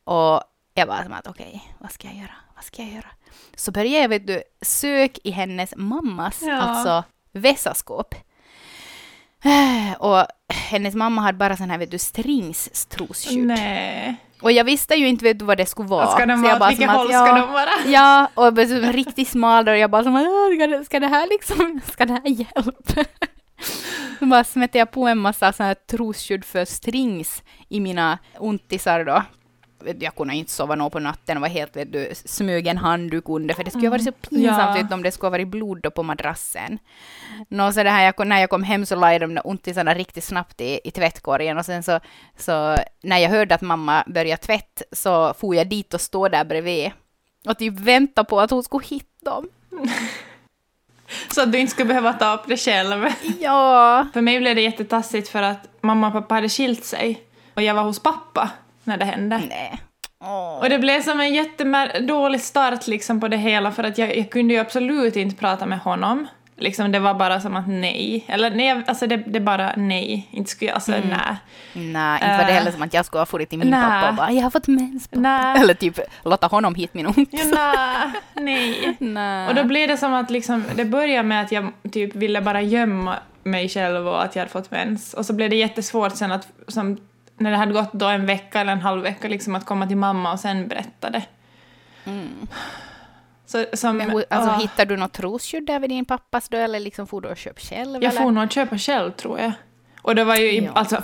Och 0.04 0.42
jag 0.74 0.88
bara 0.88 1.02
som 1.04 1.12
att 1.12 1.26
okej, 1.26 1.74
vad 1.78 1.92
ska 1.92 2.06
jag 2.08 2.16
göra? 2.16 2.34
Vad 2.54 2.64
ska 2.64 2.82
jag 2.82 2.92
göra? 2.92 3.10
Så 3.54 3.72
började 3.72 3.98
jag, 3.98 4.08
vet 4.08 4.26
du, 4.26 4.42
sök 4.62 5.18
i 5.24 5.30
hennes 5.30 5.74
mammas, 5.76 6.42
Ja. 6.42 6.54
alltså 6.60 7.04
vässaskåp. 7.32 8.14
Och 9.98 10.26
hennes 10.48 10.94
mamma 10.94 11.22
hade 11.22 11.38
bara 11.38 11.56
sån 11.56 11.70
här, 11.70 11.78
vet 11.78 11.90
du, 11.90 11.98
strings. 11.98 12.86
Nej. 13.30 14.16
Och 14.42 14.52
jag 14.52 14.64
visste 14.64 14.94
ju 14.94 15.08
inte 15.08 15.24
vet 15.24 15.38
du, 15.38 15.44
vad 15.44 15.56
det 15.56 15.66
skulle 15.66 15.88
vara. 15.88 16.06
Ska 16.06 16.26
de 16.26 16.42
vara, 16.42 16.56
åt 16.56 16.70
vilket 16.70 16.90
håll 16.90 17.06
att, 17.06 17.12
ska 17.12 17.26
ja, 17.26 17.34
de 17.46 17.52
vara? 17.52 17.70
Ja, 17.86 18.28
och 18.34 18.54
bara 18.54 18.66
som 18.66 18.92
riktigt 18.92 19.28
smal 19.28 19.68
och 19.68 19.76
jag 19.76 19.90
bara 19.90 20.04
som 20.04 20.16
att, 20.16 20.26
"Åh, 20.26 20.54
ska 20.56 20.66
det, 20.66 20.84
ska 20.84 21.00
det 21.00 21.06
här 21.06 21.28
liksom, 21.30 21.80
ska 21.92 22.04
det 22.04 22.12
här 22.12 22.28
hjälpa? 22.30 23.04
Så 24.18 24.26
bara 24.26 24.44
smätte 24.44 24.78
jag 24.78 24.90
på 24.90 25.06
en 25.06 25.18
massa 25.18 25.52
sån 25.52 25.66
här 25.66 25.74
trosskydd 25.90 26.44
för 26.44 26.64
strings 26.64 27.42
i 27.68 27.80
mina 27.80 28.18
ontisar 28.38 29.04
då. 29.04 29.22
Jag 30.00 30.14
kunde 30.14 30.34
inte 30.34 30.52
sova 30.52 30.74
nå 30.74 30.90
på 30.90 30.98
natten 30.98 31.36
och 31.36 31.40
var 31.40 31.48
helt, 31.48 31.76
vet 31.76 31.92
du, 31.92 32.10
smög 32.14 32.66
en 32.66 32.78
handduk 32.78 33.24
under, 33.28 33.54
för 33.54 33.64
det 33.64 33.70
skulle 33.70 33.86
ha 33.86 33.90
varit 33.90 34.04
så 34.04 34.12
pinsamt 34.12 34.86
Ja. 34.90 34.94
om 34.94 35.02
det 35.02 35.12
skulle 35.12 35.26
ha 35.26 35.30
varit 35.30 35.48
blod 35.48 35.94
på 35.94 36.02
madrassen. 36.02 36.78
Nå, 37.48 37.72
så 37.72 37.82
det 37.82 37.90
här, 37.90 38.04
jag, 38.04 38.26
när 38.26 38.40
jag 38.40 38.50
kom 38.50 38.62
hem 38.62 38.86
så 38.86 38.96
la 38.96 39.12
jag 39.12 39.20
de 39.20 39.34
där 39.34 39.46
ontisarna 39.46 39.94
riktigt 39.94 40.24
snabbt 40.24 40.60
i, 40.60 40.80
i 40.84 40.90
tvättkorgen 40.90 41.58
och 41.58 41.64
sen 41.64 41.82
så, 41.82 42.00
så 42.36 42.76
när 43.02 43.18
jag 43.18 43.30
hörde 43.30 43.54
att 43.54 43.60
mamma 43.60 44.04
började 44.06 44.42
tvätt 44.42 44.82
så 44.92 45.34
for 45.34 45.54
jag 45.54 45.68
dit 45.68 45.94
och 45.94 46.00
stod 46.00 46.30
där 46.30 46.44
bredvid 46.44 46.90
och 47.48 47.58
typ 47.58 47.74
väntade 47.80 48.28
på 48.28 48.40
att 48.40 48.50
hon 48.50 48.62
skulle 48.62 48.84
hitta 48.86 49.30
dem. 49.30 49.48
Så 51.34 51.42
att 51.42 51.52
du 51.52 51.58
inte 51.58 51.72
skulle 51.72 51.88
behöva 51.88 52.12
ta 52.12 52.34
upp 52.34 52.42
det 52.46 52.56
själv. 52.56 53.06
Ja. 53.40 54.06
För 54.12 54.20
mig 54.20 54.38
blev 54.40 54.54
det 54.54 54.60
jättetassigt 54.62 55.28
för 55.28 55.42
att 55.42 55.68
mamma 55.80 56.06
och 56.06 56.12
pappa 56.12 56.34
hade 56.34 56.48
skilt 56.48 56.84
sig. 56.84 57.22
Och 57.54 57.62
jag 57.62 57.74
var 57.74 57.82
hos 57.82 57.98
pappa 58.02 58.50
när 58.90 58.96
det 58.98 59.04
hände. 59.04 59.42
Nej. 59.48 59.80
Åh. 60.24 60.58
Och 60.58 60.68
det 60.68 60.78
blev 60.78 61.02
som 61.02 61.20
en 61.20 61.34
jättedålig 61.34 62.40
start 62.40 62.86
liksom 62.86 63.20
på 63.20 63.28
det 63.28 63.36
hela 63.36 63.72
för 63.72 63.84
att 63.84 63.98
jag, 63.98 64.16
jag 64.16 64.30
kunde 64.30 64.54
ju 64.54 64.60
absolut 64.60 65.16
inte 65.16 65.36
prata 65.36 65.66
med 65.66 65.78
honom. 65.78 66.26
Liksom 66.56 66.92
det 66.92 66.98
var 66.98 67.14
bara 67.14 67.40
som 67.40 67.56
att 67.56 67.68
nej. 67.68 68.24
Eller 68.28 68.50
nej, 68.50 68.82
alltså 68.86 69.06
det, 69.06 69.16
det 69.16 69.40
bara 69.40 69.72
nej. 69.76 70.28
Inte 70.30 70.50
skulle 70.50 70.68
jag, 70.70 70.74
alltså 70.74 70.92
Mm. 70.92 71.08
nej. 71.08 71.36
Nej, 71.72 72.14
inte 72.22 72.36
var 72.36 72.44
det 72.44 72.50
Äh. 72.50 72.54
heller 72.58 72.70
som 72.70 72.82
att 72.82 72.94
jag 72.94 73.04
skulle 73.06 73.20
ha 73.20 73.26
farit 73.26 73.48
till 73.50 73.58
min 73.58 73.70
Nej. 73.70 73.82
pappa 73.82 74.08
och 74.08 74.14
bara 74.14 74.30
”jag 74.32 74.42
har 74.42 74.50
fått 74.50 74.66
mens”. 74.68 75.08
pappa." 75.08 75.54
Eller 75.60 75.74
typ 75.74 75.98
låta 76.24 76.46
honom 76.46 76.74
hit 76.74 76.94
min 76.94 77.06
ont. 77.06 77.28
Ja, 77.32 77.72
nej, 78.34 78.80
nej. 78.80 78.96
Nej. 78.98 79.48
Och 79.48 79.54
då 79.54 79.64
blev 79.64 79.88
det 79.88 79.96
som 79.96 80.14
att 80.14 80.30
liksom, 80.30 80.64
det 80.74 80.84
började 80.84 81.22
med 81.28 81.40
att 81.42 81.52
jag 81.52 81.72
typ 81.92 82.14
ville 82.14 82.40
bara 82.40 82.62
gömma 82.62 83.16
mig 83.42 83.68
själv 83.68 84.08
och 84.08 84.22
att 84.24 84.36
jag 84.36 84.40
hade 84.40 84.52
fått 84.52 84.70
mens. 84.70 85.14
Och 85.14 85.26
så 85.26 85.32
blev 85.32 85.50
det 85.50 85.56
jättesvårt 85.56 86.16
sen 86.16 86.32
att, 86.32 86.48
som, 86.68 86.96
när 87.40 87.50
det 87.50 87.56
hade 87.56 87.72
gått 87.72 87.92
då 87.92 88.06
en 88.06 88.26
vecka 88.26 88.60
eller 88.60 88.72
en 88.72 88.80
halv 88.80 89.02
vecka, 89.02 89.28
liksom 89.28 89.54
att 89.54 89.66
komma 89.66 89.86
till 89.86 89.96
mamma 89.96 90.32
och 90.32 90.40
sen 90.40 90.68
berätta 90.68 91.10
det. 91.10 91.22
Så, 93.46 93.64
som, 93.72 93.96
Men, 93.96 94.10
alltså, 94.10 94.50
ah, 94.50 94.56
hittar 94.58 94.86
du 94.86 94.96
något 94.96 95.12
trosskydd 95.12 95.66
där 95.66 95.80
vid 95.80 95.90
din 95.90 96.04
pappas 96.04 96.48
då, 96.48 96.56
eller 96.56 96.80
liksom 96.80 97.06
får 97.06 97.20
du 97.20 97.28
och 97.28 97.36
köpa 97.36 97.60
själv? 97.60 98.02
jag 98.02 98.10
eller? 98.12 98.22
får 98.22 98.30
nog 98.30 98.52
köpa 98.52 98.78
själv 98.78 99.10
tror 99.10 99.40
jag. 99.40 99.52
Och 100.02 100.14
det 100.14 100.24
var 100.24 100.36
ju 100.36 100.52
i, 100.52 100.64
Ja. 100.64 100.70
alltså, 100.74 101.02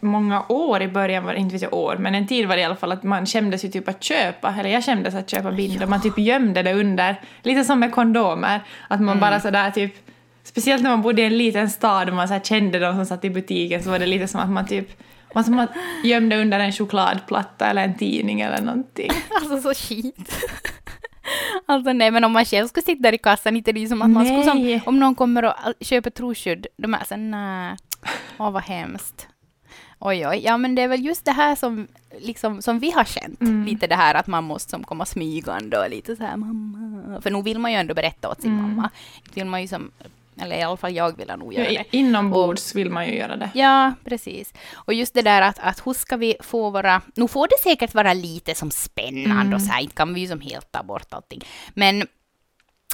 många 0.00 0.42
år 0.48 0.82
i 0.82 0.88
början, 0.88 1.24
var 1.24 1.32
det 1.32 1.38
inte 1.38 1.52
vet 1.52 1.62
jag 1.62 1.74
år, 1.74 1.96
men 1.96 2.14
en 2.14 2.26
tid 2.26 2.48
var 2.48 2.56
det 2.56 2.62
i 2.62 2.64
alla 2.64 2.76
fall 2.76 2.92
att 2.92 3.02
man 3.02 3.26
kändes 3.26 3.64
ju 3.64 3.68
typ 3.68 3.88
att 3.88 4.02
köpa, 4.02 4.54
eller 4.58 4.70
jag 4.70 4.84
kändes 4.84 5.14
att 5.14 5.30
köpa 5.30 5.52
bindor, 5.52 5.86
man 5.86 6.00
typ 6.02 6.18
gömde 6.18 6.62
det 6.62 6.74
under, 6.74 7.20
lite 7.42 7.64
som 7.64 7.80
med 7.80 7.92
kondomer, 7.92 8.60
att 8.88 9.00
man 9.00 9.20
bara 9.20 9.40
sådär 9.40 9.70
typ, 9.70 9.94
speciellt 10.42 10.82
när 10.82 10.90
man 10.90 11.02
bodde 11.02 11.22
i 11.22 11.24
en 11.24 11.38
liten 11.38 11.70
stad 11.70 12.08
och 12.08 12.14
man 12.14 12.28
så 12.28 12.40
kände 12.42 12.78
de 12.78 12.94
som 12.94 13.06
satt 13.06 13.24
i 13.24 13.30
butiken 13.30 13.82
så 13.82 13.90
var 13.90 13.98
det 13.98 14.06
lite 14.06 14.28
som 14.28 14.40
att 14.40 14.50
man 14.50 14.66
typ, 14.66 15.02
man 15.34 15.44
som 15.44 15.58
att 15.58 15.70
gömde 16.04 16.40
under 16.42 16.60
en 16.60 16.72
chokladplatta 16.72 17.66
eller 17.66 17.84
en 17.84 17.94
tidning 17.98 18.40
eller 18.40 18.60
någonting. 18.60 19.10
Alltså 19.30 19.60
så 19.60 19.74
skit. 19.74 20.44
Alltså 21.66 21.92
nej, 21.92 22.10
men 22.10 22.24
om 22.24 22.32
man 22.32 22.44
själv 22.44 22.68
skulle 22.68 22.84
sitta 22.84 23.02
där 23.02 23.12
i 23.14 23.18
kassan, 23.18 23.56
inte 23.56 23.72
det 23.72 23.82
är 23.82 23.86
som 23.86 24.02
att 24.02 24.10
man 24.10 24.26
skulle 24.26 24.44
som, 24.44 24.58
Nej. 24.62 24.82
om 24.86 25.00
någon 25.00 25.14
kommer 25.14 25.44
och 25.44 25.54
köper 25.80 26.10
trosskydd, 26.10 26.66
de 26.76 26.94
är 26.94 27.04
så 27.04 27.16
nej, 27.16 27.76
åh 28.38 28.50
vad 28.50 28.62
hemskt. 28.62 29.28
Oj, 29.98 30.26
oj, 30.28 30.40
ja 30.44 30.56
men 30.56 30.74
det 30.74 30.82
är 30.82 30.88
väl 30.88 31.04
just 31.04 31.24
det 31.24 31.32
här 31.32 31.54
som, 31.56 31.86
liksom, 32.20 32.62
som 32.62 32.78
vi 32.78 32.90
har 32.90 33.04
känt, 33.04 33.40
Mm. 33.40 33.64
lite 33.64 33.86
det 33.86 33.94
här 33.94 34.14
att 34.14 34.26
man 34.26 34.44
måste 34.44 34.70
som 34.70 34.84
komma 34.84 35.04
smygande 35.06 35.78
och 35.78 35.90
lite 35.90 36.16
så 36.16 36.24
här 36.24 36.36
mamma, 36.36 37.20
för 37.20 37.30
nu 37.30 37.42
vill 37.42 37.58
man 37.58 37.72
ju 37.72 37.78
ändå 37.78 37.94
berätta 37.94 38.28
åt 38.28 38.42
sin 38.42 38.52
Mm. 38.52 38.62
mamma. 38.62 38.90
Vill 39.34 39.46
man 39.46 39.62
ju 39.62 39.68
som, 39.68 39.90
eller 40.42 40.56
i 40.56 40.62
alla 40.62 40.76
fall 40.76 40.94
jag 40.94 41.16
vill 41.16 41.32
nog 41.38 41.54
göra 41.54 41.68
det. 41.68 41.84
inombords 41.90 42.74
vill 42.74 42.90
man 42.90 43.06
ju 43.06 43.14
göra 43.16 43.36
det. 43.36 43.50
Ja, 43.54 43.92
precis. 44.04 44.54
Och 44.74 44.94
just 44.94 45.14
det 45.14 45.22
där 45.22 45.42
att, 45.42 45.58
att 45.58 45.86
hur 45.86 45.92
ska 45.94 46.16
vi 46.16 46.36
få 46.40 46.70
vara... 46.70 47.02
Nu 47.14 47.28
får 47.28 47.48
det 47.48 47.70
säkert 47.70 47.94
vara 47.94 48.12
lite 48.12 48.54
som 48.54 48.70
spännande 48.70 49.40
Mm. 49.40 49.54
och 49.54 49.62
så 49.62 49.72
här, 49.72 49.82
inte 49.82 49.94
kan 49.94 50.14
vi 50.14 50.20
ju 50.20 50.26
som 50.28 50.40
helt 50.40 50.72
ta 50.72 50.82
bort 50.82 51.06
allting. 51.14 51.40
Men 51.74 52.02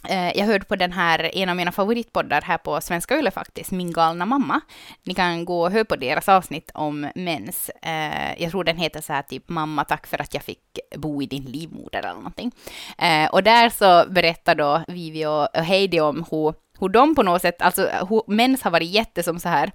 eh, 0.08 0.38
jag 0.38 0.46
hörde 0.46 0.64
på 0.64 0.76
den 0.76 0.92
här, 0.92 1.30
en 1.36 1.48
av 1.48 1.56
mina 1.56 1.72
favoritpoddar 1.72 2.40
här 2.42 2.58
på 2.58 2.80
Svenska 2.80 3.18
Yle 3.18 3.30
faktiskt, 3.30 3.70
Min 3.70 3.92
galna 3.92 4.26
mamma. 4.26 4.60
Ni 5.04 5.14
kan 5.14 5.44
gå 5.44 5.62
och 5.62 5.70
höra 5.72 5.84
på 5.84 5.96
deras 5.96 6.28
avsnitt 6.28 6.70
om 6.74 7.10
mens. 7.14 7.70
Eh, 7.82 8.42
jag 8.42 8.50
tror 8.50 8.64
den 8.64 8.76
heter 8.76 9.00
så 9.00 9.12
här 9.12 9.22
typ 9.22 9.48
Mamma, 9.48 9.84
tack 9.84 10.06
för 10.06 10.20
att 10.22 10.34
jag 10.34 10.42
fick 10.42 10.78
bo 10.96 11.22
i 11.22 11.26
din 11.26 11.44
livmoder 11.44 11.98
eller 11.98 12.14
någonting. 12.14 12.52
Eh, 12.98 13.26
och 13.30 13.42
där 13.42 13.68
så 13.70 14.10
berättar 14.10 14.54
då 14.54 14.84
Vivi 14.88 15.26
och 15.26 15.56
och 15.56 15.64
Heidi 15.64 16.00
om 16.00 16.24
hur, 16.30 16.54
hur 16.80 16.88
de 16.88 17.14
på 17.14 17.22
något 17.22 17.42
sätt, 17.42 17.62
alltså 17.62 17.88
hur 18.08 18.32
mens 18.32 18.62
har 18.62 18.70
varit 18.70 18.90
jätte 18.90 19.22
som 19.22 19.38
så 19.38 19.48
här. 19.48 19.72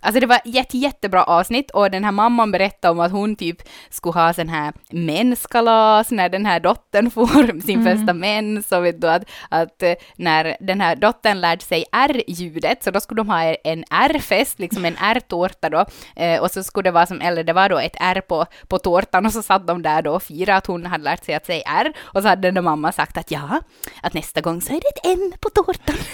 Alltså 0.00 0.20
det 0.20 0.26
var 0.26 0.40
jätte, 0.44 0.78
jättebra 0.78 1.24
avsnitt 1.24 1.70
och 1.70 1.90
den 1.90 2.04
här 2.04 2.12
mamman 2.12 2.50
berättade 2.50 2.92
om 2.92 3.00
att 3.00 3.12
hon 3.12 3.36
typ 3.36 3.62
skulle 3.90 4.12
ha 4.12 4.32
sån 4.32 4.48
här 4.48 4.72
menskalas 4.90 6.10
när 6.10 6.28
den 6.28 6.46
här 6.46 6.60
dottern 6.60 7.10
får 7.10 7.60
sin 7.66 7.84
första 7.84 8.12
mens 8.12 8.72
och 8.72 8.84
vet 8.84 9.00
du 9.00 9.08
att, 9.08 9.22
att 9.48 9.82
eh, 9.82 9.94
när 10.16 10.56
den 10.60 10.80
här 10.80 10.96
dottern 10.96 11.40
lärde 11.40 11.64
sig 11.64 11.84
R-ljudet 11.92 12.82
så 12.82 12.90
då 12.90 13.00
skulle 13.00 13.20
de 13.20 13.28
ha 13.28 13.42
en 13.42 13.84
R-fest, 13.90 14.58
liksom 14.58 14.84
en 14.84 14.96
R-tårta 15.00 15.68
då. 15.70 15.84
Eh, 16.16 16.40
och 16.40 16.50
så 16.50 16.62
skulle 16.62 16.88
det 16.88 16.92
vara 16.92 17.06
som, 17.06 17.20
eller 17.20 17.44
det 17.44 17.52
var 17.52 17.68
då 17.68 17.78
ett 17.78 17.96
R 18.00 18.22
på, 18.28 18.46
på 18.68 18.78
tårtan 18.78 19.26
och 19.26 19.32
så 19.32 19.42
satt 19.42 19.66
de 19.66 19.82
där 19.82 20.02
då 20.02 20.12
och 20.12 20.22
firade 20.22 20.56
att 20.56 20.66
hon 20.66 20.86
hade 20.86 21.04
lärt 21.04 21.24
sig 21.24 21.34
att 21.34 21.46
säga 21.46 21.62
R. 21.66 21.92
Och 22.00 22.22
så 22.22 22.28
hade 22.28 22.48
den 22.48 22.54
där 22.54 22.62
mamman 22.62 22.92
sagt 22.92 23.18
att 23.18 23.30
ja, 23.30 23.60
att 24.02 24.14
nästa 24.14 24.40
gång 24.40 24.60
så 24.60 24.72
är 24.72 24.80
det 24.80 24.88
ett 24.88 25.18
M 25.18 25.32
på 25.40 25.48
tårtan. 25.48 25.96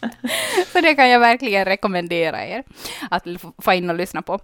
Så 0.78 0.82
det 0.82 0.94
kan 0.94 1.08
jag 1.08 1.20
verkligen 1.20 1.64
rekommendera 1.64 2.46
er 2.46 2.64
att 3.10 3.24
få 3.62 3.72
in 3.72 3.90
och 3.90 3.96
lyssna 3.96 4.22
på. 4.22 4.38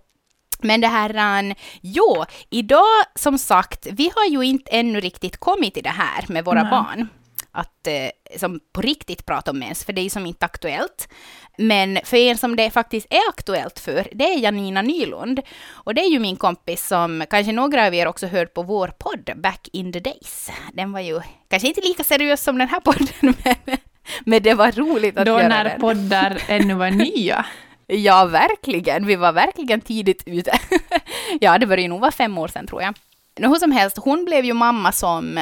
Men 0.62 0.80
det 0.80 0.86
här, 0.86 1.54
jo, 1.80 2.24
idag 2.50 3.04
som 3.14 3.38
sagt, 3.38 3.86
vi 3.90 4.10
har 4.14 4.24
ju 4.24 4.42
inte 4.42 4.70
ännu 4.70 5.00
riktigt 5.00 5.36
kommit 5.36 5.74
till 5.74 5.82
det 5.82 5.90
här 5.90 6.24
med 6.28 6.44
våra 6.44 6.62
Nej. 6.62 6.70
barn. 6.70 7.08
Att 7.52 7.86
eh, 7.86 8.38
som 8.38 8.60
på 8.72 8.80
riktigt 8.80 9.26
prata 9.26 9.50
om 9.50 9.58
mens, 9.58 9.84
för 9.84 9.92
det 9.92 10.00
är 10.00 10.02
ju 10.02 10.10
som 10.10 10.26
inte 10.26 10.46
aktuellt. 10.46 11.08
Men 11.58 11.98
för 12.04 12.16
er 12.16 12.34
som 12.34 12.56
det 12.56 12.70
faktiskt 12.70 13.06
är 13.10 13.28
aktuellt 13.28 13.78
för, 13.78 14.08
det 14.12 14.24
är 14.24 14.38
Janina 14.38 14.82
Nylund. 14.82 15.40
Och 15.70 15.94
det 15.94 16.00
är 16.00 16.10
ju 16.10 16.18
min 16.18 16.36
kompis 16.36 16.86
som 16.86 17.24
kanske 17.30 17.52
några 17.52 17.86
av 17.86 17.94
er 17.94 18.06
också 18.06 18.26
hört 18.26 18.54
på 18.54 18.62
vår 18.62 18.88
podd 18.88 19.30
Back 19.36 19.68
in 19.72 19.92
the 19.92 20.00
days. 20.00 20.50
Den 20.72 20.92
var 20.92 21.00
ju 21.00 21.20
kanske 21.50 21.68
inte 21.68 21.80
lika 21.80 22.04
seriös 22.04 22.42
som 22.42 22.58
den 22.58 22.68
här 22.68 22.80
podden, 22.80 23.34
men, 23.64 23.76
men 24.24 24.42
det 24.42 24.54
var 24.54 24.72
roligt 24.72 25.18
att 25.18 25.26
Då 25.26 25.32
göra 25.32 25.48
när 25.48 25.64
den. 25.64 25.80
poddar 25.80 26.42
ännu 26.48 26.74
var 26.74 26.90
nya. 26.90 27.46
Ja, 27.86 28.24
verkligen. 28.24 29.06
Vi 29.06 29.16
var 29.16 29.32
verkligen 29.32 29.80
tidigt 29.80 30.22
ute. 30.26 30.58
ja, 31.40 31.58
det 31.58 31.66
började 31.66 31.82
ju 31.82 31.88
nog 31.88 32.00
vara 32.00 32.10
fem 32.12 32.38
år 32.38 32.48
sedan 32.48 32.66
tror 32.66 32.82
jag. 32.82 32.94
Nå, 33.38 33.48
hur 33.48 33.54
som 33.56 33.72
helst, 33.72 33.98
hon 33.98 34.24
blev 34.24 34.44
ju 34.44 34.52
mamma 34.52 34.92
som 34.92 35.40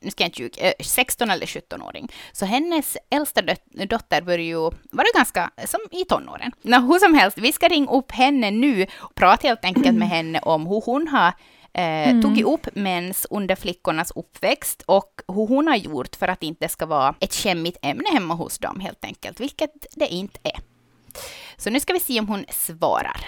nu 0.00 0.10
ska 0.10 0.24
jag 0.24 0.28
inte 0.28 0.42
ljuga, 0.42 0.62
eh, 0.68 0.72
16 0.80 1.30
eller 1.30 1.46
17-åring. 1.46 2.08
Så 2.32 2.44
hennes 2.46 2.96
äldsta 3.10 3.42
dot- 3.42 3.88
dotter 3.88 4.22
började 4.22 4.42
ju 4.42 4.56
vara 4.90 5.06
ganska 5.14 5.50
som 5.66 5.80
i 5.90 6.04
tonåren. 6.04 6.52
Nå, 6.62 6.78
hur 6.80 6.98
som 6.98 7.14
helst, 7.14 7.38
vi 7.38 7.52
ska 7.52 7.68
ringa 7.68 7.90
upp 7.90 8.12
henne 8.12 8.50
nu 8.50 8.86
och 8.92 9.14
prata 9.14 9.48
helt 9.48 9.64
enkelt 9.64 9.98
med 9.98 10.08
henne 10.08 10.38
om 10.38 10.66
hur 10.66 10.82
hon 10.86 11.08
har 11.08 11.32
eh, 11.74 12.20
tagit 12.20 12.46
upp 12.46 12.68
mens 12.74 13.26
under 13.30 13.56
flickornas 13.56 14.12
uppväxt 14.16 14.82
och 14.86 15.20
hur 15.28 15.46
hon 15.46 15.66
har 15.66 15.76
gjort 15.76 16.16
för 16.16 16.28
att 16.28 16.40
det 16.40 16.46
inte 16.46 16.68
ska 16.68 16.86
vara 16.86 17.14
ett 17.20 17.34
skämmigt 17.34 17.78
ämne 17.82 18.10
hemma 18.12 18.34
hos 18.34 18.58
dem 18.58 18.80
helt 18.80 19.04
enkelt, 19.04 19.40
vilket 19.40 19.86
det 19.96 20.06
inte 20.08 20.38
är. 20.42 20.60
Så 21.56 21.70
nu 21.70 21.80
ska 21.80 21.92
vi 21.92 22.00
se 22.00 22.20
om 22.20 22.28
hon 22.28 22.44
svarar. 22.48 23.26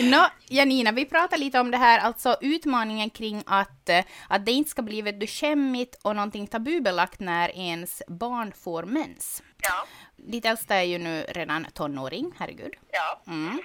Nå, 0.00 0.26
Janina, 0.48 0.92
vi 0.92 1.04
pratar 1.04 1.38
lite 1.38 1.60
om 1.60 1.70
det 1.70 1.76
här, 1.76 1.98
alltså 1.98 2.36
utmaningen 2.40 3.10
kring 3.10 3.42
att, 3.46 3.88
eh, 3.88 4.04
att 4.28 4.46
det 4.46 4.52
inte 4.52 4.70
ska 4.70 4.82
bli 4.82 5.02
vet 5.02 5.20
du, 5.20 5.26
skämmigt 5.26 5.98
och 6.02 6.16
någonting 6.16 6.46
tabubelagt 6.46 7.20
när 7.20 7.48
ens 7.56 8.02
barn 8.08 8.52
får 8.52 8.82
mens. 8.82 9.42
Ja. 9.62 9.86
Ditt 10.26 10.44
äldsta 10.44 10.74
är 10.74 10.82
ju 10.82 10.98
nu 10.98 11.24
redan 11.28 11.66
tonåring, 11.74 12.32
herregud. 12.38 12.74
Ja. 12.90 13.22
Mm. 13.26 13.62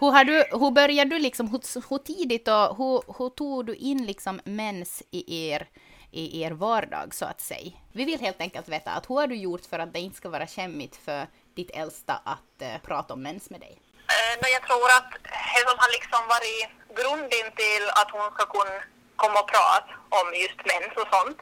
Hur, 0.00 0.10
har 0.10 0.24
du, 0.24 0.44
hur 0.50 0.70
började 0.70 1.10
du 1.10 1.18
liksom, 1.18 1.48
hur, 1.48 1.88
hur 1.90 1.98
tidigt 1.98 2.48
och 2.48 2.76
hur, 2.76 3.18
hur 3.18 3.30
tog 3.30 3.66
du 3.66 3.74
in 3.74 4.06
liksom 4.06 4.40
mens 4.44 5.02
i 5.10 5.50
er, 5.50 5.68
i 6.10 6.42
er 6.42 6.50
vardag 6.50 7.14
så 7.14 7.24
att 7.24 7.40
säga? 7.40 7.72
Vi 7.92 8.04
vill 8.04 8.20
helt 8.20 8.40
enkelt 8.40 8.68
veta 8.68 8.90
att 8.90 9.10
hur 9.10 9.14
har 9.14 9.26
du 9.26 9.36
gjort 9.36 9.66
för 9.70 9.78
att 9.78 9.92
det 9.92 10.00
inte 10.00 10.16
ska 10.16 10.28
vara 10.28 10.46
skämmigt 10.46 10.96
för 10.96 11.26
ditt 11.54 11.70
äldsta 11.70 12.14
att 12.24 12.62
uh, 12.62 12.78
prata 12.82 13.14
om 13.14 13.22
mens 13.22 13.50
med 13.50 13.60
dig? 13.60 13.78
Eh, 14.14 14.34
men 14.40 14.50
jag 14.56 14.62
tror 14.68 14.88
att 14.98 15.10
det 15.54 15.62
som 15.68 15.78
har 15.82 15.90
liksom 15.98 16.22
varit 16.34 16.64
grunden 16.98 17.46
till 17.62 17.84
att 18.00 18.10
hon 18.16 18.28
ska 18.34 18.46
kunna 18.56 18.78
komma 19.16 19.40
och 19.42 19.48
prata 19.56 19.90
om 20.18 20.26
just 20.42 20.60
mens 20.70 20.92
och 21.00 21.08
sånt 21.14 21.38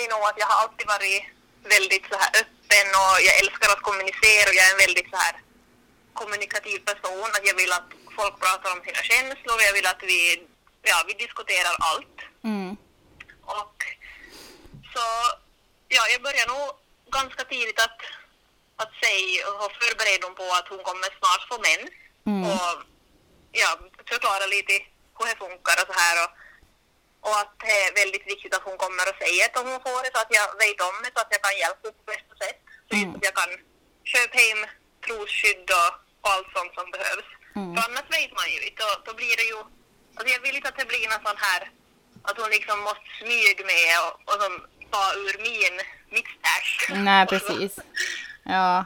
är 0.00 0.06
nog 0.12 0.22
att 0.28 0.38
jag 0.42 0.46
har 0.52 0.58
alltid 0.62 0.86
varit 0.94 1.22
väldigt 1.74 2.06
så 2.10 2.16
här 2.22 2.30
öppen 2.40 2.57
och 3.00 3.16
jag 3.26 3.34
älskar 3.42 3.68
att 3.72 3.86
kommunicera 3.88 4.48
och 4.48 4.56
jag 4.58 4.66
är 4.68 4.72
en 4.72 4.84
väldigt 4.86 5.10
så 5.10 5.16
här 5.16 5.34
kommunikativ 6.20 6.78
person. 6.90 7.30
Att 7.36 7.46
jag 7.48 7.56
vill 7.62 7.72
att 7.72 7.90
folk 8.18 8.34
pratar 8.44 8.68
om 8.74 8.80
sina 8.86 9.02
känslor 9.10 9.54
och 9.58 9.66
jag 9.68 9.74
vill 9.78 9.86
att 9.86 10.02
vi, 10.02 10.20
ja, 10.90 10.98
vi 11.08 11.14
diskuterar 11.24 11.74
allt. 11.90 12.18
Mm. 12.44 12.76
Och 13.60 13.76
så, 14.92 15.04
ja, 15.96 16.02
jag 16.12 16.22
börjar 16.22 16.46
nog 16.54 16.66
ganska 17.18 17.42
tidigt 17.44 17.80
att, 17.86 18.00
att 18.82 18.92
säga 19.04 19.38
och 19.50 19.72
förbereda 19.80 20.26
dem 20.26 20.34
på 20.40 20.46
att 20.58 20.68
hon 20.72 20.82
kommer 20.88 21.08
snart 21.18 21.44
få 21.50 21.56
mens. 21.66 21.92
Mm. 22.26 22.42
Och 22.50 22.74
ja, 23.52 23.70
förklara 24.10 24.46
lite 24.46 24.72
hur 25.16 25.26
det 25.30 25.38
funkar 25.44 25.76
och 25.82 25.88
så 25.90 25.96
här. 26.02 26.16
Och, 26.24 26.30
och 27.26 27.36
att 27.42 27.54
det 27.64 27.76
är 27.86 27.94
väldigt 28.02 28.26
viktigt 28.32 28.54
att 28.54 28.68
hon 28.68 28.78
kommer 28.84 29.04
och 29.10 29.18
säger 29.22 29.42
att 29.46 29.56
hon 29.68 29.80
får 29.86 30.00
det 30.04 30.10
så 30.14 30.20
att 30.22 30.34
jag 30.38 30.46
vet 30.64 30.80
om 30.88 30.96
det 31.02 31.10
så 31.14 31.20
att 31.22 31.32
jag 31.34 31.42
kan 31.42 31.56
hjälpa 31.62 31.88
på 31.96 32.02
bästa. 32.12 32.27
Så 32.88 32.96
att 32.96 33.24
jag 33.26 33.34
kan 33.40 33.50
köpa 34.12 34.36
hem 34.44 34.60
trosskydd 35.06 35.68
och, 35.80 35.90
och 36.22 36.30
allt 36.34 36.50
sånt 36.56 36.72
som 36.78 36.90
behövs. 36.96 37.28
För 37.54 37.82
annars 37.86 38.08
vet 38.18 38.32
man 38.40 38.48
ju 38.54 38.58
inte. 38.68 38.82
Då, 39.06 39.14
blir 39.20 39.36
det 39.40 39.46
ju... 39.52 39.58
Alltså 40.16 40.30
jag 40.34 40.40
vill 40.40 40.56
inte 40.56 40.68
att 40.68 40.78
det 40.78 40.88
blir 40.92 41.08
någon 41.08 41.26
sån 41.28 41.40
här 41.48 41.62
att 42.22 42.38
hon 42.40 42.50
liksom 42.50 42.80
måste 42.80 43.08
smyga 43.20 43.64
med 43.72 43.92
och, 44.04 44.14
och 44.28 44.42
som 44.42 44.52
ta 44.90 45.04
ur 45.22 45.34
min, 45.48 45.74
mitt 46.14 46.28
stash. 46.38 46.94
Nej, 47.08 47.26
precis. 47.26 47.78
Ja. 48.42 48.84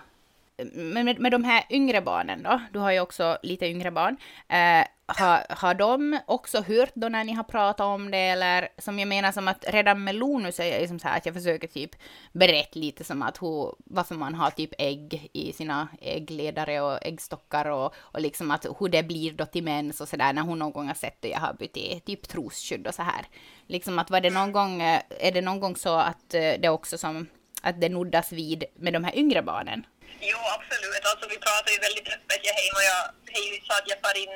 Men 0.74 1.04
med, 1.04 1.20
med 1.20 1.32
de 1.32 1.44
här 1.44 1.64
yngre 1.70 2.00
barnen 2.00 2.42
då, 2.42 2.60
du 2.72 2.78
har 2.78 2.92
ju 2.92 3.00
också 3.00 3.38
lite 3.42 3.66
yngre 3.66 3.90
barn, 3.90 4.16
eh, 4.48 4.86
har, 5.06 5.46
har 5.48 5.74
de 5.74 6.18
också 6.26 6.62
hört 6.62 6.92
då 6.94 7.08
när 7.08 7.24
ni 7.24 7.32
har 7.32 7.44
pratat 7.44 7.86
om 7.86 8.10
det 8.10 8.18
eller 8.18 8.68
som 8.78 8.98
jag 8.98 9.08
menar 9.08 9.32
som 9.32 9.48
att 9.48 9.64
redan 9.68 10.04
med 10.04 10.14
Lonus 10.14 10.60
är 10.60 10.64
jag 10.64 10.80
liksom 10.80 10.98
så 10.98 11.08
här 11.08 11.16
att 11.16 11.26
jag 11.26 11.34
försöker 11.34 11.68
typ 11.68 11.90
berätta 12.32 12.78
lite 12.78 13.04
som 13.04 13.22
att 13.22 13.42
hur, 13.42 13.74
varför 13.78 14.14
man 14.14 14.34
har 14.34 14.50
typ 14.50 14.70
ägg 14.78 15.30
i 15.32 15.52
sina 15.52 15.88
äggledare 16.00 16.80
och 16.80 17.06
äggstockar 17.06 17.64
och, 17.64 17.94
och 17.96 18.20
liksom 18.20 18.50
att 18.50 18.66
hur 18.78 18.88
det 18.88 19.02
blir 19.02 19.32
då 19.32 19.46
till 19.46 19.64
mens 19.64 20.00
och 20.00 20.08
sådär 20.08 20.32
när 20.32 20.42
hon 20.42 20.58
någon 20.58 20.72
gång 20.72 20.86
har 20.86 20.94
sett 20.94 21.22
det 21.22 21.28
jag 21.28 21.40
har 21.40 21.54
bytt 21.54 21.76
i 21.76 22.00
typ 22.00 22.28
trosskydd 22.28 22.86
och 22.86 22.94
så 22.94 23.02
här. 23.02 23.26
Liksom 23.66 23.98
att 23.98 24.10
var 24.10 24.20
det 24.20 24.30
någon 24.30 24.52
gång, 24.52 24.82
eh, 24.82 25.02
är 25.20 25.32
det 25.32 25.40
någon 25.40 25.60
gång 25.60 25.76
så 25.76 25.96
att 25.96 26.34
eh, 26.34 26.52
det 26.60 26.68
också 26.68 26.98
som 26.98 27.26
att 27.62 27.80
det 27.80 27.88
noddas 27.88 28.32
vid 28.32 28.64
med 28.74 28.92
de 28.92 29.04
här 29.04 29.18
yngre 29.18 29.42
barnen? 29.42 29.86
Jo, 30.20 30.38
absolut. 30.56 31.04
Alltså, 31.10 31.28
vi 31.28 31.38
pratar 31.46 31.70
ju 31.72 31.78
väldigt 31.78 32.08
öppet. 32.14 32.40
Jag 32.48 32.54
hem 32.60 32.74
och 32.78 32.86
jag 32.92 33.02
är 33.38 33.44
ju 33.50 33.56
så 33.66 33.72
att 33.78 33.88
jag 33.90 33.98
far 34.04 34.16
in 34.24 34.34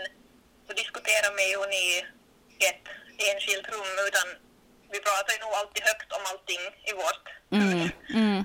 och 0.69 0.75
diskuterar 0.83 1.31
med 1.39 1.51
hon 1.61 1.73
i 1.73 1.89
ett 2.69 2.87
enskilt 3.29 3.69
rum 3.75 3.93
utan 4.09 4.27
vi 4.93 4.99
pratar 5.07 5.33
ju 5.35 5.39
nog 5.45 5.53
alltid 5.61 5.83
högt 5.91 6.13
om 6.17 6.23
allting 6.31 6.63
i 6.91 6.93
vårt 7.03 7.27
Mm, 7.51 7.89
mm, 8.21 8.45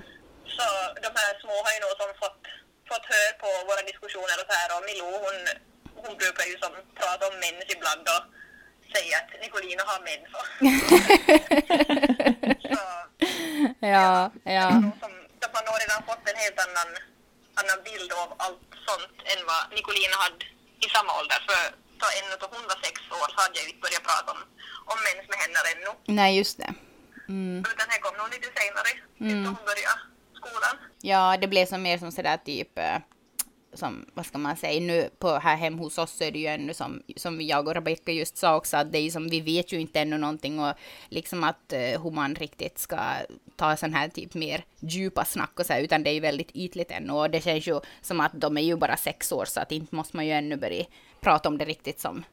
Så 0.56 0.66
de 1.04 1.10
här 1.20 1.32
små 1.42 1.54
har 1.64 1.72
ju 1.74 1.80
nog 1.84 1.94
som 2.00 2.12
fått, 2.22 2.42
fått 2.90 3.06
höra 3.12 3.32
på 3.42 3.48
våra 3.68 3.82
diskussioner 3.90 4.36
och 4.40 4.46
så 4.48 4.54
här 4.60 4.70
och 4.76 4.84
Milou 4.88 5.12
hon, 5.26 5.38
hon 6.02 6.14
brukar 6.20 6.44
ju 6.50 6.56
som 6.62 6.72
prata 7.00 7.22
om 7.28 7.34
mens 7.42 7.66
ibland 7.74 8.04
och 8.14 8.22
säga 8.94 9.14
att 9.20 9.30
Nicolina 9.42 9.82
har 9.90 10.00
mens. 10.08 10.28
så 12.72 12.82
ja, 13.94 14.30
ja. 14.58 14.68
som, 15.00 15.12
de 15.42 15.46
har 15.54 15.64
nog 15.66 15.76
redan 15.82 16.02
fått 16.08 16.24
en 16.30 16.42
helt 16.44 16.60
annan, 16.66 16.88
annan 17.60 17.78
bild 17.88 18.10
av 18.22 18.28
allt 18.44 18.62
sånt 18.88 19.16
än 19.32 19.40
vad 19.50 19.62
Nicolina 19.76 20.16
hade 20.24 20.44
i 20.84 20.86
samma 20.94 21.12
ålder. 21.20 21.38
För 21.48 21.60
då 22.00 22.06
ännu 22.18 22.34
då 22.42 22.46
hon 22.54 22.64
var 22.70 22.78
sex 22.86 22.96
år 23.20 23.28
så 23.34 23.38
hade 23.44 23.56
jag 23.58 23.66
inte 23.68 23.82
börjat 23.86 24.04
prata 24.10 24.28
om, 24.34 24.40
om 24.92 24.98
mens 25.06 25.24
med 25.30 25.38
henne 25.44 25.58
ännu. 25.72 25.90
Nej, 26.18 26.30
just 26.40 26.56
det. 26.62 26.70
Mm. 27.28 27.58
Utan 27.70 27.86
det 27.92 27.98
kom 28.04 28.14
nog 28.20 28.28
lite 28.34 28.48
senare, 28.60 28.90
efter 29.30 29.48
hon 29.56 29.64
började 29.70 30.00
skolan. 30.38 30.76
Ja, 31.10 31.36
det 31.40 31.48
blev 31.48 31.66
som 31.66 31.82
mer 31.82 31.98
som 31.98 32.12
sådär 32.12 32.36
typ, 32.36 32.78
eh, 32.78 32.98
som, 33.74 34.06
vad 34.14 34.26
ska 34.26 34.38
man 34.38 34.56
säga, 34.56 34.80
nu 34.80 35.10
på 35.18 35.28
här 35.28 35.56
hem 35.56 35.78
hos 35.78 35.98
oss 35.98 36.12
så 36.12 36.24
är 36.24 36.30
det 36.30 36.38
ju 36.38 36.46
ännu 36.46 36.74
som, 36.74 37.02
som 37.16 37.40
jag 37.40 37.68
och 37.68 37.74
Rebecka 37.74 38.12
just 38.12 38.36
sa 38.36 38.56
också, 38.56 38.76
att 38.76 38.92
det 38.92 38.98
är 38.98 39.02
ju 39.02 39.10
som, 39.10 39.28
vi 39.28 39.40
vet 39.40 39.72
ju 39.72 39.80
inte 39.80 40.00
ännu 40.00 40.18
någonting 40.18 40.60
och 40.60 40.74
liksom 41.08 41.44
att 41.44 41.72
eh, 41.72 42.02
hur 42.02 42.10
man 42.10 42.34
riktigt 42.34 42.78
ska 42.78 42.98
ta 43.56 43.76
sån 43.76 43.94
här 43.94 44.08
typ 44.08 44.34
mer 44.34 44.64
djupa 44.80 45.24
snack 45.24 45.60
och 45.60 45.66
så 45.66 45.72
här, 45.72 45.80
utan 45.80 46.02
det 46.02 46.10
är 46.10 46.14
ju 46.14 46.20
väldigt 46.20 46.50
ytligt 46.54 46.90
ännu 46.90 47.12
och 47.12 47.30
det 47.30 47.44
känns 47.44 47.66
ju 47.66 47.80
som 48.00 48.20
att 48.20 48.32
de 48.34 48.56
är 48.56 48.62
ju 48.62 48.76
bara 48.76 48.96
sex 48.96 49.32
år 49.32 49.44
så 49.44 49.60
att 49.60 49.72
inte 49.72 49.94
måste 49.94 50.16
man 50.16 50.26
ju 50.26 50.32
ännu 50.32 50.56
börja 50.56 50.84
prata 51.20 51.48
om 51.48 51.58
det 51.58 51.64
riktigt 51.64 52.00
som 52.00 52.24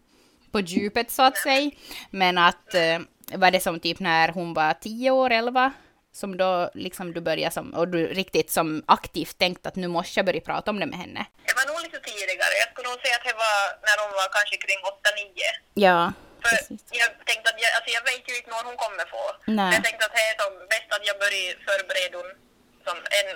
på 0.51 0.59
djupet 0.59 1.11
så 1.11 1.21
att 1.21 1.37
säga. 1.37 1.71
Men 2.09 2.37
att 2.37 2.73
eh, 2.73 2.99
var 3.37 3.51
det 3.51 3.59
som 3.59 3.79
typ 3.79 3.99
när 3.99 4.31
hon 4.31 4.53
var 4.53 4.73
tio 4.73 5.11
år, 5.11 5.31
elva, 5.31 5.73
som 6.13 6.37
då 6.37 6.69
liksom 6.73 7.13
du 7.13 7.21
började 7.21 7.53
som, 7.53 7.73
och 7.79 7.87
du 7.87 8.07
riktigt 8.21 8.49
som 8.51 8.83
aktivt 8.97 9.37
tänkt 9.37 9.65
att 9.67 9.75
nu 9.75 9.87
måste 9.87 10.19
jag 10.19 10.25
börja 10.25 10.41
prata 10.41 10.71
om 10.71 10.79
det 10.79 10.85
med 10.93 10.99
henne. 11.03 11.21
Det 11.49 11.55
var 11.59 11.65
nog 11.71 11.77
lite 11.85 11.99
tidigare. 12.09 12.53
Jag 12.63 12.67
skulle 12.71 12.89
nog 12.91 12.99
säga 13.05 13.15
att 13.19 13.27
det 13.31 13.37
var 13.47 13.59
när 13.87 13.97
hon 14.03 14.11
var 14.21 14.27
kanske 14.37 14.55
kring 14.65 14.79
8-9. 14.79 15.41
Ja, 15.87 15.97
För 16.43 16.49
precis. 16.55 16.81
jag 17.01 17.09
tänkte 17.29 17.47
att 17.51 17.59
jag, 17.63 17.71
alltså 17.77 17.89
jag 17.97 18.03
vet 18.09 18.23
ju 18.29 18.33
inte 18.39 18.49
när 18.53 18.63
hon 18.69 18.77
kommer 18.83 19.05
få. 19.15 19.23
Nej. 19.59 19.71
Jag 19.75 19.83
tänkte 19.87 20.03
att 20.07 20.15
det 20.17 20.25
är 20.31 20.35
som 20.43 20.53
bäst 20.73 20.89
att 20.95 21.05
jag 21.09 21.17
börjar 21.23 21.51
förbereda 21.67 22.15
hon 22.21 22.29
som 22.87 22.97
en 23.19 23.29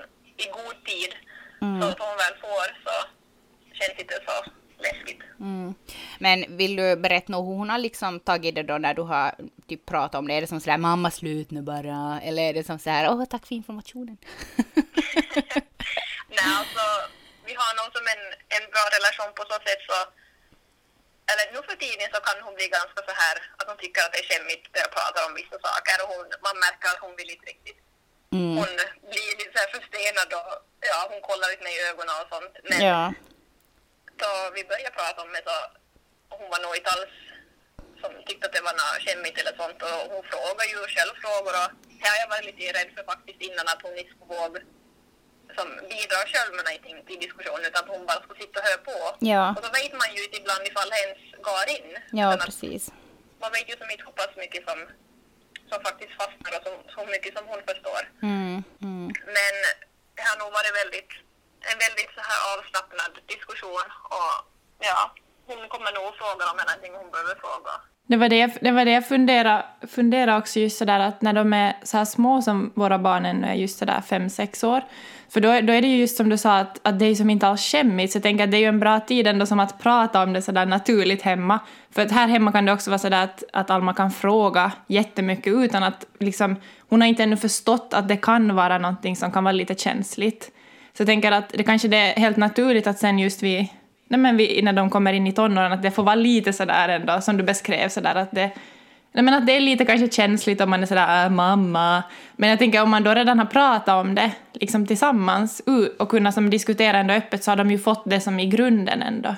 i 0.43 0.45
god 0.57 0.77
tid. 0.89 1.11
Mm. 1.65 1.75
Så 1.81 1.85
att 1.91 1.99
hon 2.05 2.15
väl 2.23 2.35
får 2.45 2.65
så 2.85 2.95
känns 3.77 3.93
det 3.97 4.01
inte 4.05 4.19
så 4.27 4.35
läskigt. 4.83 5.21
Mm. 5.39 5.73
Men 6.19 6.57
vill 6.57 6.75
du 6.75 6.95
berätta 6.95 7.31
nog 7.31 7.47
hur 7.47 7.55
hon 7.61 7.69
har 7.69 7.77
liksom 7.77 8.19
tagit 8.19 8.55
det 8.55 8.63
då 8.63 8.77
när 8.77 8.93
du 8.93 9.01
har 9.01 9.35
typ 9.67 9.85
pratat 9.85 10.15
om 10.15 10.27
det? 10.27 10.33
Är 10.33 10.41
det 10.41 10.47
som 10.47 10.59
sådär 10.61 10.77
mamma 10.77 11.11
slut 11.11 11.51
nu 11.51 11.61
bara? 11.61 12.21
Eller 12.21 12.43
är 12.49 12.53
det 12.53 12.63
som 12.63 12.79
såhär 12.79 13.09
åh 13.11 13.25
tack 13.25 13.45
för 13.45 13.55
informationen? 13.55 14.17
Nej, 16.35 16.49
alltså 16.59 16.85
vi 17.47 17.53
har 17.61 17.71
nog 17.79 17.87
som 17.97 18.05
en, 18.13 18.23
en 18.57 18.65
bra 18.73 18.85
relation 18.97 19.29
på 19.37 19.43
så 19.51 19.57
sätt 19.67 19.81
så 19.89 19.97
eller 21.31 21.45
nu 21.53 21.59
för 21.69 21.77
tiden 21.85 22.07
så 22.13 22.19
kan 22.27 22.37
hon 22.45 22.55
bli 22.59 22.67
ganska 22.77 22.99
så 23.09 23.13
här 23.23 23.35
att 23.57 23.67
hon 23.69 23.79
tycker 23.83 24.01
att 24.01 24.13
det 24.13 24.21
är 24.23 24.29
skämmigt 24.29 24.65
när 24.73 24.81
jag 24.85 24.91
pratar 24.97 25.21
om 25.27 25.33
vissa 25.41 25.57
saker 25.67 25.95
och 26.01 26.09
hon, 26.13 26.25
man 26.47 26.57
märker 26.65 26.87
att 26.93 27.03
hon 27.05 27.15
vill 27.19 27.31
inte 27.35 27.47
riktigt. 27.53 27.79
Mm. 28.37 28.53
Hon 28.59 28.71
blir 29.11 29.29
lite 29.39 29.51
så 29.53 29.59
här 29.63 29.71
förstenad 29.75 30.29
och 30.39 30.51
ja, 30.91 30.99
hon 31.11 31.21
kollar 31.29 31.47
lite 31.51 31.63
mig 31.67 31.75
i 31.79 31.85
ögonen 31.91 32.15
och 32.21 32.29
sånt. 32.33 32.53
Men 32.69 32.79
Ja. 32.89 33.03
Då 34.23 34.31
vi 34.55 34.61
började 34.71 34.97
prata 34.99 35.19
om 35.25 35.31
det 35.35 35.43
så 35.49 35.55
hon 36.37 36.47
var 36.53 36.59
nog 36.63 36.73
inte 36.79 36.91
alls 36.95 37.15
som 38.01 38.11
tyckte 38.27 38.45
att 38.47 38.55
det 38.57 38.67
var 38.69 38.75
något 38.79 39.01
skämmigt 39.03 39.37
eller 39.41 39.55
sånt 39.61 39.79
och 39.87 39.97
hon 40.13 40.23
frågar 40.31 40.65
ju 40.73 40.79
själv 40.95 41.13
frågor 41.23 41.53
och 41.61 41.69
det 41.99 42.07
har 42.11 42.17
jag 42.21 42.29
varit 42.33 42.47
lite 42.49 42.77
rädd 42.77 42.89
för 42.95 43.03
faktiskt 43.11 43.41
innan 43.47 43.65
att 43.71 43.81
hon 43.85 43.95
inte 43.99 44.13
skulle 44.13 44.33
våga 44.35 44.59
som 45.57 45.67
bidrar 45.91 46.25
själv 46.33 46.51
med 46.57 46.63
någonting 46.65 46.97
till 47.07 47.19
diskussionen 47.25 47.65
utan 47.69 47.83
att 47.83 47.93
hon 47.95 48.05
bara 48.09 48.21
skulle 48.23 48.41
sitta 48.43 48.59
och 48.59 48.65
höra 48.67 48.81
på. 48.91 48.97
Ja. 49.33 49.43
Och 49.55 49.63
då 49.65 49.69
vet 49.79 49.93
man 50.01 50.09
ju 50.15 50.19
inte 50.25 50.37
ibland 50.41 50.63
ifall 50.69 50.89
det 50.93 50.99
ens 51.05 51.21
går 51.49 51.65
in. 51.77 51.89
Ja, 52.19 52.27
att 52.33 52.45
precis. 52.45 52.83
Man 53.41 53.51
vet 53.55 53.69
ju 53.71 53.75
som 53.81 53.89
inte 53.93 54.03
hur 54.07 54.15
pass 54.19 54.33
mycket 54.43 54.61
som, 54.69 54.79
som 55.69 55.79
faktiskt 55.87 56.13
fastnar 56.21 56.51
och 56.57 56.63
så, 56.65 56.71
så 56.95 57.01
mycket 57.13 57.31
som 57.37 57.45
hon 57.51 57.61
förstår. 57.69 58.01
Mm, 58.29 58.63
mm. 58.87 59.07
Men 59.37 59.55
det 60.15 60.23
har 60.29 60.37
nog 60.41 60.51
varit 60.57 60.75
väldigt, 60.81 61.11
en 61.71 61.77
väldigt 61.85 62.11
så 62.17 62.21
här 62.29 62.39
avslappnad 62.53 63.11
diskussion 63.33 63.87
och 64.17 64.33
ja, 64.89 64.99
hon 65.49 65.61
kommer 65.73 65.91
nog 65.97 66.09
fråga 66.21 66.43
om 66.51 66.57
någonting 66.57 66.93
hon 67.01 67.11
behöver 67.11 67.35
fråga. 67.45 67.71
Det 68.07 68.17
var 68.17 68.29
det, 68.29 68.37
jag- 68.37 68.57
det, 68.61 68.71
var 68.71 68.85
det 68.85 68.91
jag 68.91 69.07
funderade, 69.07 69.65
funderade 69.95 70.37
också 70.37 70.59
just 70.59 70.77
sådär 70.77 70.99
att 70.99 71.21
när 71.21 71.33
de 71.33 71.53
är 71.53 71.77
så 71.83 71.97
här 71.97 72.05
små 72.05 72.41
som 72.41 72.71
våra 72.75 72.99
barn 72.99 73.25
ännu 73.25 73.47
är 73.47 73.53
just 73.53 73.79
sådär 73.79 74.01
fem 74.09 74.29
sex 74.29 74.63
år. 74.63 74.81
För 75.33 75.41
då, 75.41 75.49
är- 75.49 75.61
då 75.61 75.73
är 75.73 75.81
det 75.81 75.87
ju 75.87 75.97
just 75.97 76.17
som 76.17 76.29
du 76.29 76.37
sa 76.37 76.57
att, 76.57 76.79
att 76.87 76.99
det 76.99 77.05
är 77.05 77.15
som 77.15 77.29
inte 77.29 77.47
alls 77.47 77.61
skämmigt 77.61 78.11
så 78.13 78.17
jag 78.17 78.23
tänker 78.23 78.43
att 78.43 78.51
det 78.51 78.57
är 78.57 78.59
ju 78.59 78.65
en 78.67 78.79
bra 78.79 78.99
tid 78.99 79.27
ändå 79.27 79.45
som 79.45 79.59
att 79.59 79.79
prata 79.79 80.23
om 80.23 80.33
det 80.33 80.41
sådär 80.41 80.65
naturligt 80.65 81.21
hemma. 81.21 81.59
För 81.91 82.01
att 82.01 82.11
här 82.11 82.27
hemma 82.27 82.51
kan 82.51 82.65
det 82.65 82.73
också 82.73 82.89
vara 82.89 82.99
sådär 82.99 83.23
att, 83.23 83.43
att 83.53 83.69
Alma 83.69 83.93
kan 83.93 84.11
fråga 84.11 84.71
jättemycket 84.87 85.53
utan 85.53 85.83
att 85.83 86.05
liksom, 86.19 86.55
hon 86.89 87.01
har 87.01 87.07
inte 87.07 87.23
ännu 87.23 87.37
förstått 87.37 87.93
att 87.93 88.07
det 88.07 88.17
kan 88.17 88.55
vara 88.55 88.77
någonting 88.77 89.15
som 89.15 89.31
kan 89.31 89.43
vara 89.43 89.51
lite 89.51 89.75
känsligt. 89.75 90.51
Så 90.97 91.01
jag 91.01 91.07
tänker 91.07 91.31
att 91.31 91.49
det 91.49 91.63
kanske 91.63 91.87
det 91.87 91.97
är 91.97 92.19
helt 92.19 92.37
naturligt 92.37 92.87
att 92.87 92.99
sen 92.99 93.19
just 93.19 93.43
vi 93.43 93.71
Nej, 94.07 94.19
men 94.19 94.37
vi, 94.37 94.61
när 94.61 94.73
de 94.73 94.89
kommer 94.89 95.13
in 95.13 95.27
i 95.27 95.33
tonåren, 95.33 95.71
att 95.71 95.81
det 95.81 95.91
får 95.91 96.03
vara 96.03 96.15
lite 96.15 96.53
sådär 96.53 96.89
ändå, 96.89 97.21
som 97.21 97.37
du 97.37 97.43
beskrev, 97.43 97.89
sådär 97.89 98.15
att 98.15 98.31
det, 98.31 98.51
Nej, 99.11 99.23
men 99.23 99.33
att 99.33 99.47
det 99.47 99.55
är 99.55 99.59
lite 99.59 99.85
kanske 99.85 100.09
känsligt 100.09 100.61
om 100.61 100.69
man 100.69 100.83
är 100.83 100.85
sådär 100.85 101.25
äh, 101.25 101.29
mamma. 101.29 102.03
Men 102.35 102.49
jag 102.49 102.59
tänker 102.59 102.81
om 102.83 102.89
man 102.89 103.03
då 103.03 103.13
redan 103.13 103.39
har 103.39 103.45
pratat 103.45 104.05
om 104.05 104.15
det 104.15 104.31
liksom 104.53 104.87
tillsammans 104.87 105.61
och 105.99 106.09
kunnat 106.09 106.33
som 106.33 106.49
diskutera 106.49 106.97
ändå 106.97 107.13
öppet 107.13 107.43
så 107.43 107.51
har 107.51 107.55
de 107.55 107.71
ju 107.71 107.79
fått 107.79 108.03
det 108.05 108.19
som 108.19 108.39
i 108.39 108.45
grunden 108.45 109.01
ändå. 109.01 109.35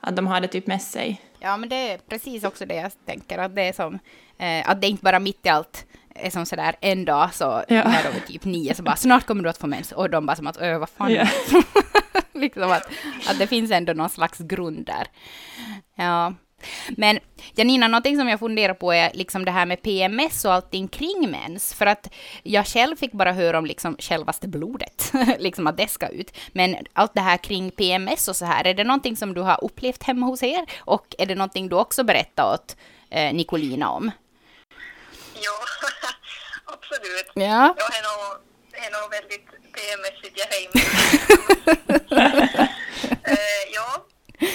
Att 0.00 0.16
de 0.16 0.26
har 0.26 0.40
det 0.40 0.48
typ 0.48 0.66
med 0.66 0.82
sig. 0.82 1.20
Ja, 1.40 1.56
men 1.56 1.68
det 1.68 1.92
är 1.92 1.98
precis 1.98 2.44
också 2.44 2.66
det 2.66 2.74
jag 2.74 2.92
tänker, 3.06 3.38
att 3.38 3.54
det 3.54 3.62
är 3.62 3.72
som, 3.72 3.98
eh, 4.38 4.70
att 4.70 4.80
det 4.80 4.86
inte 4.86 5.04
bara 5.04 5.18
mitt 5.18 5.46
i 5.46 5.48
allt 5.48 5.86
är 6.14 6.30
som 6.30 6.46
sådär 6.46 6.74
en 6.80 7.04
dag 7.04 7.34
så 7.34 7.44
ja. 7.68 7.84
när 7.84 8.02
de 8.02 8.08
är 8.08 8.26
typ 8.26 8.44
nio 8.44 8.74
så 8.74 8.82
bara 8.82 8.96
snart 8.96 9.26
kommer 9.26 9.42
du 9.42 9.48
att 9.48 9.58
få 9.58 9.66
mens 9.66 9.92
och 9.92 10.10
de 10.10 10.26
bara 10.26 10.36
som 10.36 10.46
att 10.46 10.60
öh 10.60 10.78
vad 10.78 10.88
fan. 10.88 11.12
Ja. 11.12 11.26
liksom 12.32 12.72
att, 12.72 12.88
att 13.28 13.38
det 13.38 13.46
finns 13.46 13.70
ändå 13.70 13.92
någon 13.92 14.10
slags 14.10 14.38
grund 14.38 14.86
där. 14.86 15.06
Ja. 15.94 16.32
Men 16.88 17.18
Janina, 17.54 17.88
någonting 17.88 18.16
som 18.16 18.28
jag 18.28 18.38
funderar 18.38 18.74
på 18.74 18.92
är 18.92 19.10
liksom 19.14 19.44
det 19.44 19.50
här 19.50 19.66
med 19.66 19.82
PMS 19.82 20.44
och 20.44 20.52
allting 20.52 20.88
kring 20.88 21.30
mens. 21.30 21.74
För 21.74 21.86
att 21.86 22.08
jag 22.42 22.66
själv 22.66 22.96
fick 22.96 23.12
bara 23.12 23.32
höra 23.32 23.58
om 23.58 23.66
liksom 23.66 23.96
självaste 23.98 24.48
blodet, 24.48 25.12
liksom 25.38 25.66
att 25.66 25.76
det 25.76 25.90
ska 25.90 26.08
ut. 26.08 26.36
Men 26.52 26.76
allt 26.92 27.14
det 27.14 27.20
här 27.20 27.36
kring 27.36 27.70
PMS 27.70 28.28
och 28.28 28.36
så 28.36 28.44
här, 28.44 28.66
är 28.66 28.74
det 28.74 28.84
någonting 28.84 29.16
som 29.16 29.34
du 29.34 29.40
har 29.40 29.64
upplevt 29.64 30.02
hemma 30.02 30.26
hos 30.26 30.42
er? 30.42 30.66
Och 30.78 31.14
är 31.18 31.26
det 31.26 31.34
någonting 31.34 31.68
du 31.68 31.76
också 31.76 32.04
berättar 32.04 32.54
åt 32.54 32.76
eh, 33.10 33.34
Nicolina 33.34 33.90
om? 33.90 34.10
Ja, 35.34 35.71
absolut. 36.92 37.28
Ja. 37.34 37.62
Jag 37.82 37.90
är 37.98 38.02
nog, 38.08 38.22
är 38.84 38.90
nog 38.96 39.06
väldigt 39.16 39.48
PMS-igt 39.74 40.36
jag 40.40 40.48
hemma. 40.54 40.72
uh, 43.32 43.64
ja, 43.78 43.88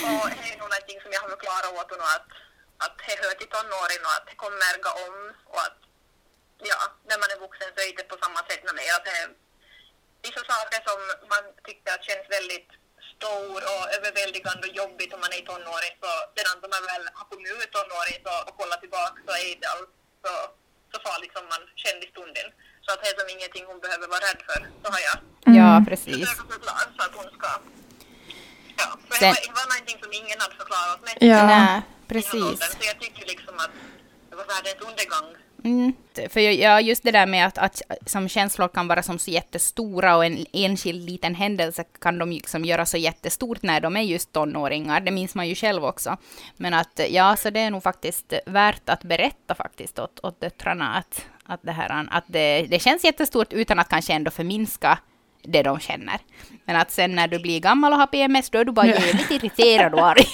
och 0.07 0.25
det 0.39 0.47
är 0.51 0.57
nog 0.61 0.69
någonting 0.73 0.99
som 1.03 1.11
jag 1.13 1.21
har 1.23 1.29
förklarat 1.35 1.73
åt 1.79 1.91
honom 1.93 2.09
att, 2.17 2.29
att 2.83 2.95
det 3.05 3.15
hör 3.23 3.33
till 3.39 3.51
tonåren 3.55 4.01
och 4.07 4.15
att 4.17 4.27
det 4.29 4.37
kommer 4.43 4.73
gå 4.85 4.91
om 5.07 5.17
och 5.53 5.61
att 5.67 5.79
ja, 6.71 6.79
när 7.09 7.17
man 7.21 7.29
är 7.33 7.39
vuxen 7.45 7.69
så 7.75 7.79
är 7.87 7.91
det 7.97 8.11
på 8.13 8.17
samma 8.23 8.41
sätt 8.49 8.63
mer. 8.79 8.91
Att 8.97 9.05
det 9.07 9.15
är 9.21 9.29
vissa 10.25 10.43
saker 10.53 10.79
som 10.87 10.99
man 11.33 11.43
tycker 11.67 11.89
att 11.93 12.07
känns 12.09 12.27
väldigt 12.37 12.69
stor 13.15 13.57
och 13.71 13.83
överväldigande 13.95 14.63
och 14.67 14.77
jobbigt 14.81 15.13
om 15.13 15.21
man 15.23 15.33
är 15.35 15.41
i 15.43 15.49
tonåren 15.49 15.93
så 16.03 16.11
sedan 16.35 16.57
när 16.61 16.71
man 16.75 16.83
väl 16.91 17.05
har 17.17 17.25
kommit 17.31 17.51
ut 17.59 17.71
tonåren 17.75 18.19
så, 18.25 18.33
och 18.47 18.55
kollat 18.59 18.81
tillbaka 18.83 19.17
så 19.27 19.33
är 19.45 19.53
det 19.61 19.67
alls 19.73 19.91
så, 20.25 20.33
så 20.93 20.97
farligt 21.07 21.33
som 21.37 21.45
man 21.53 21.61
kände 21.83 22.01
i 22.07 22.09
stunden. 22.15 22.47
Så 22.85 22.89
att 22.93 22.99
det 23.01 23.07
är 23.11 23.15
som 23.19 23.29
ingenting 23.35 23.63
hon 23.71 23.79
behöver 23.85 24.07
vara 24.13 24.23
rädd 24.29 24.41
för, 24.49 24.59
så 24.81 24.87
har 24.95 25.01
jag 25.09 25.17
ja, 25.59 25.69
precis. 25.89 26.19
försökt 26.29 26.51
förklara 26.55 26.83
så 26.97 27.01
att 27.07 27.15
hon 27.19 27.29
ska 27.37 27.49
Ja, 28.81 28.87
för 29.09 29.15
Sen... 29.19 29.33
det 29.45 29.53
var 29.59 29.67
någonting 29.73 29.97
som 30.03 30.11
ingen 30.21 30.37
hade 30.43 30.55
förklarat 30.61 31.01
mig. 31.07 31.15
Ja, 31.31 31.45
Nej, 31.47 31.81
precis. 32.07 32.57
Så 32.71 32.77
jag 32.91 32.99
tycker 33.03 33.25
liksom 33.33 33.55
att 33.63 33.73
det 34.29 34.35
var 34.35 34.45
världens 34.53 34.81
undergång. 34.89 35.27
Mm. 35.67 35.93
För 36.29 36.39
ja, 36.39 36.81
just 36.81 37.03
det 37.03 37.11
där 37.11 37.25
med 37.25 37.45
att, 37.45 37.57
att 37.57 37.81
som 38.05 38.29
känslor 38.29 38.67
kan 38.67 38.87
vara 38.87 39.03
som 39.03 39.19
så 39.19 39.31
jättestora 39.31 40.15
och 40.15 40.25
en 40.25 40.45
enskild 40.53 41.09
liten 41.09 41.35
händelse 41.35 41.83
kan 42.01 42.17
de 42.17 42.31
liksom 42.31 42.65
göra 42.65 42.85
så 42.85 42.97
jättestort 42.97 43.61
när 43.61 43.81
de 43.81 43.97
är 43.97 44.01
just 44.01 44.33
tonåringar. 44.33 44.99
Det 44.99 45.11
minns 45.11 45.35
man 45.35 45.47
ju 45.47 45.55
själv 45.55 45.85
också. 45.85 46.17
Men 46.57 46.73
att 46.73 46.99
ja, 47.09 47.35
så 47.35 47.49
det 47.49 47.59
är 47.59 47.71
nog 47.71 47.83
faktiskt 47.83 48.33
värt 48.45 48.89
att 48.89 49.03
berätta 49.03 49.55
faktiskt 49.55 49.99
åt, 49.99 50.19
åt 50.23 50.41
döttrarna 50.41 50.95
att, 50.95 51.25
att, 51.45 51.59
det, 51.63 51.71
här, 51.71 52.07
att 52.11 52.25
det, 52.27 52.61
det 52.69 52.79
känns 52.79 53.03
jättestort 53.03 53.53
utan 53.53 53.79
att 53.79 53.89
kanske 53.89 54.13
ändå 54.13 54.31
förminska 54.31 54.99
det 55.43 55.63
de 55.63 55.79
känner. 55.79 56.19
Men 56.65 56.75
att 56.75 56.91
sen 56.91 57.15
när 57.15 57.27
du 57.27 57.39
blir 57.39 57.59
gammal 57.59 57.93
och 57.93 57.99
har 57.99 58.07
PMS, 58.07 58.49
då 58.49 58.57
är 58.57 58.65
du 58.65 58.71
bara 58.71 58.87
jävligt 58.87 59.31
irriterad 59.31 59.93
och 59.93 60.07
arg. 60.07 60.25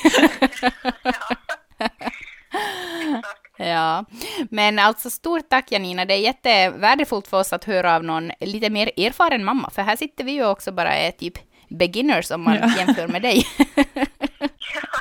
Ja, 3.57 4.05
men 4.49 4.79
alltså 4.79 5.09
stort 5.09 5.49
tack 5.49 5.71
Janina. 5.71 6.05
Det 6.05 6.13
är 6.13 6.17
jättevärdefullt 6.17 7.27
för 7.27 7.39
oss 7.39 7.53
att 7.53 7.63
höra 7.63 7.95
av 7.95 8.03
någon 8.03 8.31
lite 8.39 8.69
mer 8.69 8.91
erfaren 8.97 9.45
mamma, 9.45 9.69
för 9.69 9.81
här 9.81 9.95
sitter 9.95 10.23
vi 10.23 10.31
ju 10.31 10.45
också 10.45 10.71
bara 10.71 10.95
är 10.95 11.11
typ 11.11 11.33
beginners 11.69 12.31
om 12.31 12.41
man 12.43 12.55
ja. 12.55 12.71
jämför 12.77 13.07
med 13.07 13.21
dig. 13.21 13.47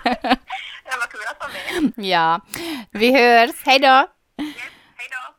ja, 0.04 0.14
vad 0.84 1.08
kul 1.10 1.20
att 1.30 1.40
vara 1.40 1.50
med. 1.52 2.06
Ja, 2.06 2.40
vi 2.90 3.12
hörs. 3.12 3.50
Hej 3.64 3.78
då! 3.78 4.06
Yes, 4.44 4.56
hej 4.96 5.08
då! 5.10 5.34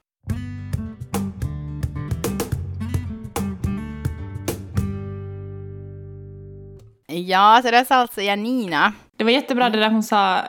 Ja, 7.15 7.61
så 7.63 7.71
det 7.71 7.85
sa 7.85 7.95
alltså 7.95 8.21
Janina. 8.21 8.93
Det 9.17 9.23
var 9.23 9.31
jättebra 9.31 9.69
det 9.69 9.79
där 9.79 9.89
hon 9.89 10.03
sa 10.03 10.41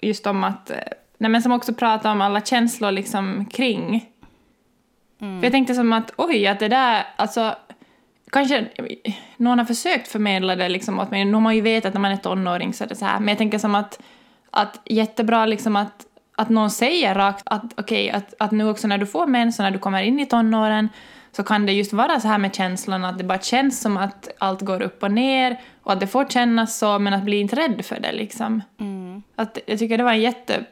just 0.00 0.26
om 0.26 0.44
att 0.44 0.70
eh, 0.70 0.76
Nej, 1.22 1.30
men 1.30 1.42
som 1.42 1.52
också 1.52 1.74
pratar 1.74 2.12
om 2.12 2.20
alla 2.20 2.40
känslor 2.40 2.90
liksom 2.90 3.44
kring. 3.44 4.06
Mm. 5.20 5.40
För 5.40 5.46
jag 5.46 5.52
tänkte 5.52 5.74
som 5.74 5.92
att 5.92 6.12
oj, 6.16 6.46
att 6.46 6.58
det 6.58 6.68
där, 6.68 7.06
alltså 7.16 7.54
kanske 8.30 8.66
någon 9.36 9.58
har 9.58 9.66
försökt 9.66 10.08
förmedla 10.08 10.56
det 10.56 10.68
liksom 10.68 11.00
åt 11.00 11.10
mig. 11.10 11.24
Nu 11.24 11.32
har 11.32 11.40
man 11.40 11.54
ju 11.54 11.60
vetat 11.60 11.88
att 11.88 11.94
när 11.94 12.00
man 12.00 12.12
är 12.12 12.16
tonåring 12.16 12.72
så 12.72 12.84
är 12.84 12.88
det 12.88 12.94
så 12.94 13.04
här. 13.04 13.18
Men 13.18 13.28
jag 13.28 13.38
tänker 13.38 13.58
som 13.58 13.74
att, 13.74 14.02
att 14.50 14.80
jättebra 14.84 15.46
liksom 15.46 15.76
att, 15.76 16.06
att 16.36 16.48
någon 16.48 16.70
säger 16.70 17.14
rakt 17.14 17.42
att 17.46 17.64
okej, 17.76 18.08
okay, 18.08 18.18
att, 18.18 18.34
att 18.38 18.50
nu 18.50 18.68
också 18.68 18.88
när 18.88 18.98
du 18.98 19.06
får 19.06 19.26
mens 19.26 19.58
och 19.58 19.62
när 19.62 19.70
du 19.70 19.78
kommer 19.78 20.02
in 20.02 20.20
i 20.20 20.26
tonåren 20.26 20.88
så 21.32 21.42
kan 21.42 21.66
det 21.66 21.72
just 21.72 21.92
vara 21.92 22.20
så 22.20 22.28
här 22.28 22.38
med 22.38 22.54
känslan 22.54 23.04
att 23.04 23.18
det 23.18 23.24
bara 23.24 23.38
känns 23.38 23.80
som 23.80 23.96
att 23.96 24.28
allt 24.38 24.60
går 24.60 24.82
upp 24.82 25.02
och 25.02 25.12
ner 25.12 25.60
och 25.82 25.92
att 25.92 26.00
det 26.00 26.06
får 26.06 26.24
kännas 26.24 26.78
så 26.78 26.98
men 26.98 27.14
att 27.14 27.22
bli 27.22 27.40
inte 27.40 27.56
rädd 27.56 27.84
för 27.84 28.00
det 28.00 28.12
liksom. 28.12 28.62
Mm. 28.80 29.22
Att, 29.36 29.58
jag 29.66 29.78
tycker 29.78 29.98
det 29.98 30.04
var 30.04 30.12
en 30.12 30.20
jätte 30.20 30.64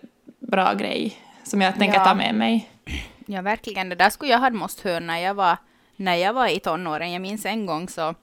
bra 0.51 0.75
grej 0.75 1.17
som 1.43 1.61
jag 1.61 1.79
tänker 1.79 1.99
ja. 1.99 2.05
ta 2.05 2.15
med 2.15 2.35
mig. 2.35 2.71
Ja, 3.27 3.43
verkligen. 3.43 3.89
Det 3.89 3.95
där 3.95 4.11
skulle 4.11 4.33
jag 4.33 4.39
ha 4.39 4.51
måste 4.51 4.89
höra 4.89 5.01
när 5.01 5.19
jag 5.19 5.35
var, 5.35 5.57
när 5.97 6.15
jag 6.15 6.33
var 6.33 6.47
i 6.47 6.61
tonåren. 6.61 7.13
Jag 7.13 7.23
minns 7.23 7.47
en 7.47 7.67
gång 7.67 7.89
så 7.89 8.15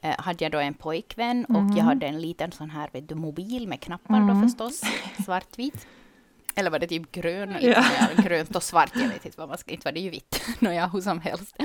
eh, 0.00 0.18
hade 0.18 0.44
jag 0.44 0.52
då 0.52 0.58
en 0.58 0.74
pojkvän 0.74 1.44
och 1.44 1.58
mm. 1.58 1.76
jag 1.76 1.84
hade 1.84 2.06
en 2.06 2.20
liten 2.20 2.52
sån 2.52 2.70
här 2.70 2.88
vet 2.92 3.08
du, 3.08 3.14
mobil 3.14 3.68
med 3.68 3.80
knappar 3.80 4.16
mm. 4.16 4.28
då 4.28 4.48
förstås, 4.48 4.80
svartvit. 5.24 5.86
Eller 6.54 6.70
var 6.70 6.78
det 6.78 6.86
typ 6.86 7.12
grön? 7.12 7.56
Ja. 7.60 7.84
grönt 8.16 8.56
och 8.56 8.62
svart, 8.62 8.90
jag 8.94 9.08
vet 9.08 9.24
inte 9.24 9.38
vad 9.38 9.48
man 9.48 9.58
ska, 9.58 9.70
inte 9.70 9.84
var 9.84 9.92
det 9.92 10.00
ju 10.00 10.10
vitt, 10.10 10.42
nåja, 10.58 10.86
hur 10.86 11.00
som 11.00 11.20
helst. 11.20 11.56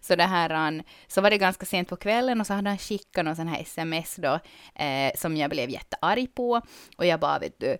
Så 0.00 0.16
det 0.16 0.24
här, 0.24 0.82
så 1.08 1.20
var 1.20 1.30
det 1.30 1.38
ganska 1.38 1.66
sent 1.66 1.88
på 1.88 1.96
kvällen 1.96 2.40
och 2.40 2.46
så 2.46 2.54
hade 2.54 2.68
han 2.68 2.78
skickat 2.78 3.24
någon 3.24 3.36
sån 3.36 3.48
här 3.48 3.60
sms 3.60 4.16
då, 4.16 4.38
eh, 4.74 5.12
som 5.16 5.36
jag 5.36 5.50
blev 5.50 5.70
jättearg 5.70 6.34
på. 6.34 6.60
Och 6.96 7.06
jag 7.06 7.20
bara, 7.20 7.38
vet 7.38 7.60
du, 7.60 7.76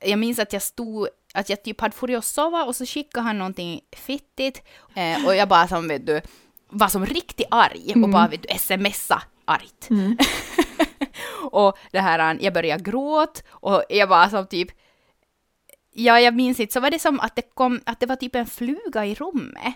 jag 0.00 0.18
minns 0.18 0.38
att 0.38 0.52
jag 0.52 0.62
stod, 0.62 1.08
att 1.34 1.48
jag 1.48 1.62
typ 1.62 1.80
hade 1.80 2.16
och 2.16 2.24
sova 2.24 2.64
och 2.64 2.76
så 2.76 2.86
skickade 2.86 3.26
han 3.26 3.38
någonting 3.38 3.80
fittigt 3.92 4.62
eh, 4.94 5.26
och 5.26 5.36
jag 5.36 5.48
bara 5.48 5.68
som 5.68 5.88
vet 5.88 6.06
du, 6.06 6.20
var 6.68 6.88
som 6.88 7.06
riktigt 7.06 7.46
arg 7.50 7.92
mm. 7.92 8.04
och 8.04 8.10
bara 8.10 8.28
vet 8.28 8.42
du, 8.42 8.58
smsa 8.58 9.22
argt. 9.44 9.90
Mm. 9.90 10.16
och 11.50 11.78
det 11.92 12.00
här, 12.00 12.38
jag 12.40 12.54
började 12.54 12.82
gråta 12.82 13.40
och 13.48 13.84
jag 13.88 14.06
var 14.06 14.28
som 14.28 14.46
typ, 14.46 14.68
ja 15.92 16.20
jag 16.20 16.34
minns 16.34 16.60
inte, 16.60 16.72
så 16.72 16.80
var 16.80 16.90
det 16.90 16.98
som 16.98 17.20
att 17.20 17.36
det 17.36 17.42
kom, 17.54 17.80
att 17.86 18.00
det 18.00 18.06
var 18.06 18.16
typ 18.16 18.34
en 18.34 18.46
fluga 18.46 19.06
i 19.06 19.14
rummet. 19.14 19.74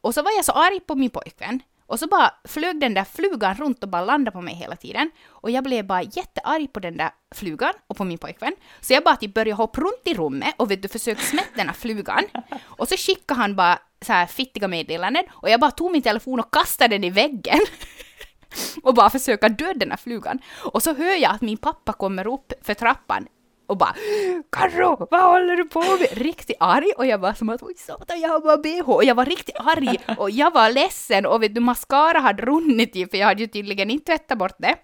Och 0.00 0.14
så 0.14 0.22
var 0.22 0.30
jag 0.36 0.44
så 0.44 0.52
arg 0.52 0.80
på 0.80 0.94
min 0.94 1.10
pojkvän 1.10 1.60
och 1.92 1.98
så 1.98 2.06
bara 2.06 2.34
flög 2.44 2.80
den 2.80 2.94
där 2.94 3.04
flugan 3.04 3.54
runt 3.54 3.82
och 3.82 3.88
bara 3.88 4.04
landade 4.04 4.30
på 4.30 4.40
mig 4.40 4.54
hela 4.54 4.76
tiden. 4.76 5.10
Och 5.28 5.50
jag 5.50 5.64
blev 5.64 5.86
bara 5.86 6.02
jättearg 6.02 6.72
på 6.72 6.80
den 6.80 6.96
där 6.96 7.10
flugan 7.34 7.72
och 7.86 7.96
på 7.96 8.04
min 8.04 8.18
pojkvän. 8.18 8.52
Så 8.80 8.92
jag 8.92 9.04
bara 9.04 9.16
typ 9.16 9.34
började 9.34 9.52
hoppa 9.52 9.80
runt 9.80 10.02
i 10.04 10.14
rummet 10.14 10.54
och 10.56 10.70
vet 10.70 10.82
du, 10.82 10.88
försökte 10.88 11.24
smätta 11.24 11.56
den 11.56 11.66
här 11.66 11.74
flugan. 11.74 12.24
Och 12.60 12.88
så 12.88 12.96
skickade 12.96 13.40
han 13.40 13.56
bara 13.56 13.78
så 14.06 14.12
här 14.12 14.26
fittiga 14.26 14.68
meddelanden 14.68 15.24
och 15.30 15.50
jag 15.50 15.60
bara 15.60 15.70
tog 15.70 15.92
min 15.92 16.02
telefon 16.02 16.40
och 16.40 16.54
kastade 16.54 16.94
den 16.94 17.04
i 17.04 17.10
väggen. 17.10 17.60
och 18.82 18.94
bara 18.94 19.10
försöka 19.10 19.48
döda 19.48 19.74
den 19.74 19.90
här 19.90 19.96
flugan. 19.96 20.38
Och 20.72 20.82
så 20.82 20.94
hör 20.94 21.22
jag 21.22 21.34
att 21.34 21.40
min 21.42 21.56
pappa 21.56 21.92
kommer 21.92 22.26
upp 22.26 22.52
för 22.62 22.74
trappan 22.74 23.26
och 23.66 23.76
bara 23.76 23.94
Karro, 24.50 25.06
vad 25.10 25.22
håller 25.22 25.56
du 25.56 25.64
på 25.64 25.80
med? 25.80 26.08
Riktigt 26.12 26.56
arg 26.60 26.92
och 26.96 27.06
jag 27.06 27.18
var 27.18 27.32
som 27.32 27.48
att 27.48 27.62
oj 27.62 27.74
satan 27.76 28.20
jag 28.20 28.28
har 28.28 28.40
bara 28.40 28.56
bh 28.56 28.90
och 28.90 29.04
jag 29.04 29.14
var 29.14 29.24
riktigt 29.24 29.56
arg 29.58 29.98
och 30.18 30.30
jag 30.30 30.52
var 30.52 30.70
ledsen 30.70 31.26
och 31.26 31.42
vet 31.42 31.54
du 31.54 31.60
mascara 31.60 32.18
hade 32.18 32.42
runnit 32.42 32.96
ju 32.96 33.08
för 33.08 33.16
jag 33.16 33.26
hade 33.26 33.40
ju 33.40 33.46
tydligen 33.46 33.90
inte 33.90 34.04
tvättat 34.04 34.38
bort 34.38 34.56
det. 34.58 34.76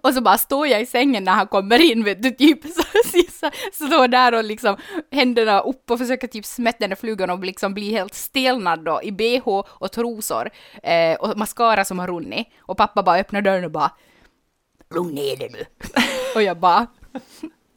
Och 0.00 0.14
så 0.14 0.20
bara 0.20 0.38
står 0.38 0.66
jag 0.66 0.82
i 0.82 0.86
sängen 0.86 1.24
när 1.24 1.32
han 1.32 1.46
kommer 1.46 1.90
in, 1.92 2.04
vet 2.04 2.22
du, 2.22 2.30
typ 2.30 2.64
så, 2.64 2.82
så, 3.30 3.50
så 3.72 3.86
står 3.86 4.08
där 4.08 4.34
och 4.34 4.44
liksom 4.44 4.76
händerna 5.10 5.60
upp 5.60 5.90
och 5.90 5.98
försöker 5.98 6.26
typ 6.26 6.46
smätta 6.46 6.78
den 6.78 6.90
där 6.90 6.96
flugan 6.96 7.30
och 7.30 7.44
liksom 7.44 7.74
bli 7.74 7.90
helt 7.90 8.14
stelnad 8.14 8.84
då 8.84 9.00
i 9.02 9.12
bh 9.12 9.48
och 9.64 9.92
trosor 9.92 10.50
eh, 10.82 11.16
och 11.20 11.38
mascara 11.38 11.84
som 11.84 11.98
har 11.98 12.06
runnit. 12.06 12.46
Och 12.58 12.76
pappa 12.76 13.02
bara 13.02 13.18
öppnar 13.18 13.42
dörren 13.42 13.64
och 13.64 13.70
bara 13.70 13.90
lugn 14.94 15.14
ner 15.14 15.36
dig 15.36 15.50
nu. 15.52 15.64
och 16.34 16.42
jag 16.42 16.58
bara 16.58 16.86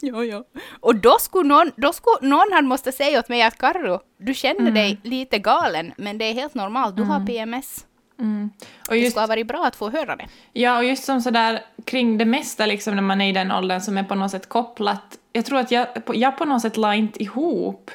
Ja, 0.00 0.24
ja. 0.24 0.44
Och 0.80 0.96
då 0.96 1.18
skulle 1.18 1.48
någon, 1.48 1.70
då 1.76 1.92
skulle 1.92 2.28
någon 2.28 2.52
han 2.52 2.66
måste 2.66 2.92
säga 2.92 3.18
åt 3.18 3.28
mig 3.28 3.42
att 3.42 3.58
Karro, 3.58 4.00
du 4.18 4.34
känner 4.34 4.60
mm. 4.60 4.74
dig 4.74 5.00
lite 5.02 5.38
galen, 5.38 5.92
men 5.96 6.18
det 6.18 6.24
är 6.24 6.34
helt 6.34 6.54
normalt, 6.54 6.96
du 6.96 7.02
mm. 7.02 7.10
har 7.10 7.26
PMS. 7.26 7.86
Mm. 8.18 8.50
Och 8.88 8.96
just, 8.96 9.06
det 9.06 9.10
skulle 9.10 9.22
ha 9.22 9.26
varit 9.26 9.46
bra 9.46 9.66
att 9.66 9.76
få 9.76 9.90
höra 9.90 10.16
det. 10.16 10.28
Ja, 10.52 10.78
och 10.78 10.84
just 10.84 11.04
som 11.04 11.20
sådär 11.20 11.64
kring 11.84 12.18
det 12.18 12.24
mesta 12.24 12.66
liksom 12.66 12.94
när 12.94 13.02
man 13.02 13.20
är 13.20 13.28
i 13.28 13.32
den 13.32 13.52
åldern 13.52 13.80
som 13.80 13.98
är 13.98 14.04
på 14.04 14.14
något 14.14 14.30
sätt 14.30 14.48
kopplat. 14.48 15.18
Jag 15.32 15.44
tror 15.44 15.58
att 15.58 15.70
jag, 15.70 15.86
jag 16.14 16.38
på 16.38 16.44
något 16.44 16.62
sätt 16.62 16.76
la 16.76 16.94
inte 16.94 17.22
ihop 17.22 17.90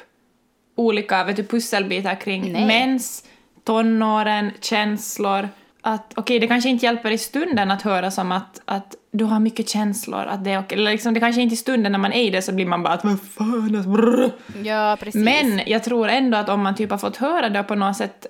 olika 0.74 1.24
vet 1.24 1.36
du, 1.36 1.44
pusselbitar 1.44 2.20
kring 2.20 2.52
Nej. 2.52 2.66
mens, 2.66 3.24
tonåren, 3.64 4.50
känslor. 4.60 5.48
Att 5.82 6.12
okej, 6.16 6.38
det 6.38 6.46
kanske 6.46 6.70
inte 6.70 6.86
hjälper 6.86 7.10
i 7.10 7.18
stunden 7.18 7.70
att 7.70 7.82
höra 7.82 8.10
som 8.10 8.32
att, 8.32 8.60
att 8.64 8.94
du 9.12 9.24
har 9.24 9.40
mycket 9.40 9.68
känslor, 9.68 10.24
att 10.26 10.44
det 10.44 10.50
är 10.50 10.58
okej. 10.58 10.78
Eller 10.78 10.90
liksom, 10.90 11.14
det 11.14 11.20
kanske 11.20 11.42
inte 11.42 11.54
i 11.54 11.56
stunden 11.56 11.92
när 11.92 11.98
man 11.98 12.12
är 12.12 12.22
i 12.22 12.30
det 12.30 12.42
så 12.42 12.52
blir 12.52 12.66
man 12.66 12.82
bara 12.82 12.94
att 12.94 13.04
vad 13.04 13.20
fan, 13.22 13.76
alltså. 13.76 14.30
Ja, 14.64 14.96
precis. 15.00 15.24
Men 15.24 15.60
jag 15.66 15.84
tror 15.84 16.08
ändå 16.08 16.38
att 16.38 16.48
om 16.48 16.62
man 16.62 16.74
typ 16.74 16.90
har 16.90 16.98
fått 16.98 17.16
höra 17.16 17.48
det 17.48 17.62
på 17.62 17.74
något 17.74 17.96
sätt 17.96 18.26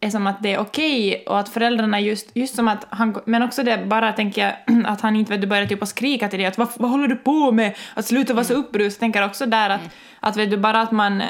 är 0.00 0.10
som 0.10 0.26
att 0.26 0.42
det 0.42 0.54
är 0.54 0.58
okej 0.58 1.24
och 1.26 1.38
att 1.38 1.48
föräldrarna 1.48 2.00
just, 2.00 2.30
just 2.34 2.54
som 2.54 2.68
att 2.68 2.86
han, 2.90 3.20
men 3.24 3.42
också 3.42 3.62
det 3.62 3.86
bara 3.86 4.12
tänker 4.12 4.42
jag 4.42 4.86
att 4.86 5.00
han 5.00 5.16
inte 5.16 5.32
vet 5.32 5.40
du 5.40 5.46
börjar 5.46 5.66
typ 5.66 5.82
att 5.82 5.88
skrika 5.88 6.28
till 6.28 6.38
dig 6.38 6.48
att 6.48 6.58
vad, 6.58 6.68
vad 6.76 6.90
håller 6.90 7.08
du 7.08 7.16
på 7.16 7.52
med? 7.52 7.76
Att 7.94 8.06
sluta 8.06 8.34
vara 8.34 8.44
så 8.44 8.54
upprusad. 8.54 9.00
Tänker 9.00 9.24
också 9.24 9.46
där 9.46 9.70
att, 9.70 9.80
att 10.20 10.36
vet 10.36 10.50
du 10.50 10.56
bara 10.56 10.80
att 10.80 10.92
man 10.92 11.22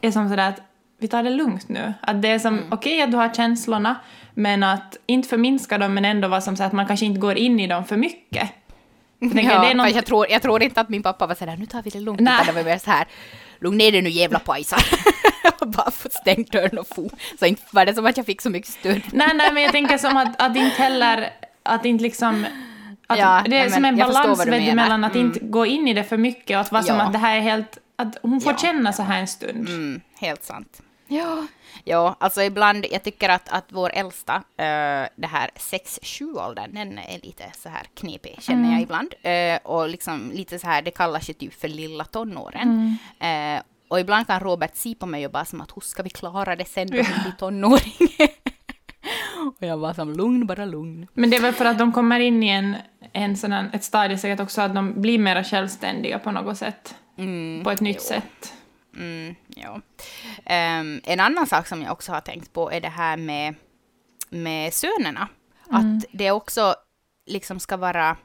är 0.00 0.10
som 0.10 0.28
sådär 0.28 0.48
att 0.48 0.60
vi 1.00 1.08
tar 1.08 1.22
det 1.22 1.30
lugnt 1.30 1.68
nu. 1.68 1.94
Att 2.00 2.22
det 2.22 2.28
är 2.28 2.38
som 2.38 2.60
okej 2.70 3.02
att 3.02 3.10
du 3.10 3.16
har 3.16 3.34
känslorna 3.34 3.96
men 4.38 4.62
att 4.62 4.96
inte 5.06 5.28
förminska 5.28 5.78
dem 5.78 5.94
men 5.94 6.04
ändå 6.04 6.28
vara 6.28 6.40
som 6.40 6.56
så 6.56 6.62
att 6.64 6.72
man 6.72 6.86
kanske 6.86 7.06
inte 7.06 7.20
går 7.20 7.36
in 7.36 7.60
i 7.60 7.66
dem 7.66 7.84
för 7.84 7.96
mycket. 7.96 8.50
Jag 9.18 9.32
tänker, 9.32 9.52
ja, 9.74 9.82
fast 9.84 9.96
jag, 9.96 10.06
tror, 10.06 10.26
jag 10.30 10.42
tror 10.42 10.62
inte 10.62 10.80
att 10.80 10.88
min 10.88 11.02
pappa 11.02 11.26
var 11.26 11.34
sådär, 11.34 11.56
nu 11.56 11.66
tar 11.66 11.82
vi 11.82 11.90
det 11.90 12.00
lugnt, 12.00 12.20
utan 12.20 12.46
det 12.46 12.52
var 12.52 12.64
mer 12.64 12.78
så 12.78 12.90
här, 12.90 13.06
lugn 13.60 13.78
ner 13.78 13.92
dig 13.92 14.02
nu 14.02 14.10
jävla 14.10 14.38
pajsar. 14.38 14.82
bara 15.66 15.90
få 15.90 16.08
stängt 16.10 16.52
dörren 16.52 16.78
och 16.78 16.88
få. 16.88 17.10
Så 17.38 17.46
inte 17.46 17.62
var 17.70 17.86
det 17.86 17.94
som 17.94 18.06
att 18.06 18.16
jag 18.16 18.26
fick 18.26 18.40
så 18.40 18.50
mycket 18.50 18.70
stöd. 18.70 19.00
Nej, 19.12 19.28
nej, 19.34 19.52
men 19.52 19.62
jag 19.62 19.72
tänker 19.72 19.98
som 19.98 20.16
att, 20.16 20.42
att 20.42 20.56
inte 20.56 20.82
heller, 20.82 21.30
att 21.62 21.84
inte 21.84 22.02
liksom... 22.02 22.46
Att 23.06 23.18
Ja, 23.18 23.42
det 23.48 23.56
är 23.56 23.60
nej, 23.60 23.70
som 23.70 23.84
en 23.84 23.96
balans 23.96 24.46
mellan 24.46 25.04
att 25.04 25.14
Mm. 25.14 25.26
inte 25.26 25.40
gå 25.40 25.66
in 25.66 25.88
i 25.88 25.94
det 25.94 26.04
för 26.04 26.16
mycket 26.16 26.54
och 26.56 26.60
att 26.60 26.72
vara 26.72 26.82
som 26.82 26.96
Ja. 26.96 27.02
att 27.02 27.12
det 27.12 27.18
här 27.18 27.36
är 27.36 27.40
helt... 27.40 27.78
Att 27.96 28.18
hon 28.22 28.40
får 28.40 28.52
Ja. 28.52 28.58
känna 28.58 28.92
så 28.92 29.02
här 29.02 29.20
en 29.20 29.26
stund. 29.26 29.68
Mm, 29.68 30.00
helt 30.20 30.44
sant. 30.44 30.82
Ja. 31.08 31.46
ja, 31.84 32.16
alltså 32.20 32.42
ibland, 32.42 32.86
jag 32.90 33.02
tycker 33.02 33.28
att, 33.28 33.48
att 33.48 33.64
vår 33.68 33.90
äldsta, 33.94 34.34
eh, 34.34 35.08
det 35.16 35.26
här 35.30 35.50
6-7-åldern, 35.56 36.74
den 36.74 36.98
är 36.98 37.18
lite 37.22 37.44
så 37.56 37.68
här 37.68 37.82
knepig, 37.94 38.36
känner 38.40 38.60
Mm. 38.60 38.72
jag 38.72 38.82
ibland. 38.82 39.14
Eh, 39.22 39.58
och 39.72 39.88
liksom 39.88 40.30
lite 40.34 40.58
så 40.58 40.66
här, 40.66 40.82
det 40.82 40.90
kallas 40.90 41.30
ju 41.30 41.34
typ 41.34 41.60
för 41.60 41.68
lilla 41.68 42.04
tonåren. 42.04 42.96
Mm. 43.20 43.56
Eh, 43.56 43.62
och 43.88 44.00
ibland 44.00 44.26
kan 44.26 44.40
Robert 44.40 44.70
se 44.76 44.94
på 44.94 45.06
mig 45.06 45.26
och 45.26 45.32
bara 45.32 45.44
som 45.44 45.60
att 45.60 45.76
hur 45.76 45.80
ska 45.80 46.02
vi 46.02 46.10
klara 46.10 46.56
det 46.56 46.64
sen 46.64 46.86
då 46.90 46.96
hon 46.96 47.22
blir 47.22 47.32
tonåring? 47.38 48.08
och 49.60 49.66
jag 49.66 49.76
var 49.76 49.92
som 49.94 50.12
lugn, 50.12 50.46
bara 50.46 50.64
lugn. 50.64 51.06
Men 51.14 51.30
det 51.30 51.36
är 51.36 51.40
väl 51.40 51.52
för 51.54 51.64
att 51.64 51.78
de 51.78 51.92
kommer 51.92 52.20
in 52.20 52.42
i 52.42 52.48
en, 52.48 52.76
en 53.12 53.36
här, 53.52 53.70
ett 53.72 53.84
stadie 53.84 54.18
säkert 54.18 54.40
också 54.40 54.60
att 54.60 54.74
de 54.74 55.00
blir 55.02 55.18
mer 55.18 55.42
självständiga 55.42 56.18
på 56.18 56.30
något 56.30 56.58
sätt. 56.58 56.94
Mm, 57.18 57.64
På 57.64 57.70
ett 57.70 57.80
nytt 57.80 57.96
jo. 57.96 58.02
sätt. 58.02 58.54
Mm, 58.98 59.34
ja. 59.48 59.80
Ehm, 60.44 61.00
en 61.04 61.20
annan 61.20 61.46
sak 61.46 61.66
som 61.66 61.82
jag 61.82 61.92
också 61.92 62.12
har 62.12 62.20
tänkt 62.20 62.52
på 62.52 62.72
är 62.72 62.80
det 62.80 62.88
här 62.88 63.16
med, 63.16 63.54
med 64.28 64.74
sönerna. 64.74 65.28
Att 65.70 66.04
det 66.12 66.30
också 66.30 66.74
liksom 67.26 67.60
ska 67.60 67.76
vara 67.76 68.16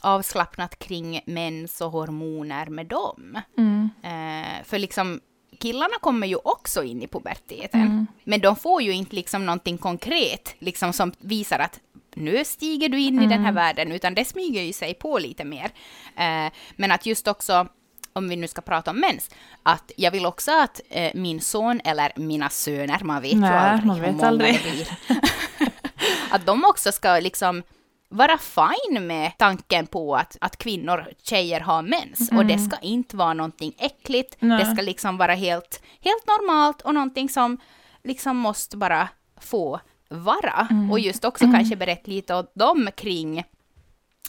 avslappnat 0.00 0.78
kring 0.78 1.20
mens 1.26 1.80
och 1.80 1.90
hormoner 1.90 2.66
med 2.66 2.86
dem. 2.86 3.38
Mm. 3.58 3.90
Eh, 4.02 4.64
för 4.64 4.78
liksom 4.78 5.20
killarna 5.58 5.94
kommer 6.00 6.26
ju 6.26 6.36
också 6.36 6.84
in 6.84 7.02
i 7.02 7.08
puberteten. 7.08 8.06
Men 8.24 8.40
de 8.40 8.56
får 8.56 8.82
ju 8.82 8.92
inte 8.92 9.16
liksom 9.16 9.46
någonting 9.46 9.78
konkret 9.78 10.54
liksom 10.58 10.92
som 10.92 11.12
visar 11.18 11.58
att 11.58 11.80
nu 12.14 12.44
stiger 12.44 12.88
du 12.88 13.00
in 13.00 13.22
i 13.22 13.26
den 13.26 13.44
här 13.44 13.52
världen, 13.52 13.92
utan 13.92 14.14
det 14.14 14.24
smyger 14.24 14.62
ju 14.62 14.72
sig 14.72 14.94
på 14.94 15.18
lite 15.18 15.44
mer. 15.44 15.70
Eh, 16.16 16.52
men 16.76 16.92
att 16.92 17.06
just 17.06 17.28
också, 17.28 17.68
om 18.12 18.28
vi 18.28 18.36
nu 18.36 18.48
ska 18.48 18.60
prata 18.62 18.90
om 18.90 19.00
mens, 19.00 19.30
att 19.62 19.92
jag 19.96 20.10
vill 20.10 20.26
också 20.26 20.50
att 20.62 20.80
eh, 20.90 21.10
min 21.14 21.40
son, 21.40 21.80
eller 21.84 22.12
mina 22.16 22.48
söner, 22.48 23.00
man 23.04 23.22
vet 23.22 23.32
ju 23.32 23.38
Nej, 23.40 23.50
aldrig 23.50 23.86
man 23.86 23.96
hur 23.96 24.02
vet 24.06 24.14
många 24.14 24.28
aldrig. 24.28 24.60
det 24.64 24.70
blir. 24.70 24.88
att 26.30 26.46
de 26.46 26.64
också 26.64 26.92
ska 26.92 27.18
liksom 27.20 27.62
vara 28.08 28.38
fine 28.38 29.06
med 29.06 29.32
tanken 29.38 29.86
på 29.86 30.16
att, 30.16 30.36
att 30.40 30.56
kvinnor, 30.56 31.06
tjejer 31.22 31.60
har 31.60 31.82
mens. 31.82 32.30
Och 32.32 32.46
det 32.46 32.58
ska 32.58 32.76
inte 32.78 33.16
vara 33.16 33.34
någonting 33.34 33.74
äckligt. 33.78 34.36
Nej. 34.40 34.64
Det 34.64 34.70
ska 34.70 34.82
liksom 34.82 35.16
vara 35.16 35.34
helt, 35.34 35.82
helt 36.00 36.26
normalt 36.26 36.82
och 36.82 36.94
någonting 36.94 37.28
som 37.28 37.58
liksom 38.04 38.36
måste 38.36 38.76
bara 38.76 39.08
få 39.40 39.80
vara. 40.08 40.68
Och 40.90 41.00
just 41.00 41.24
också 41.24 41.44
kanske 41.44 41.76
berätta 41.76 42.10
lite 42.10 42.34
åt 42.34 42.54
dem 42.54 42.88
kring 42.96 43.44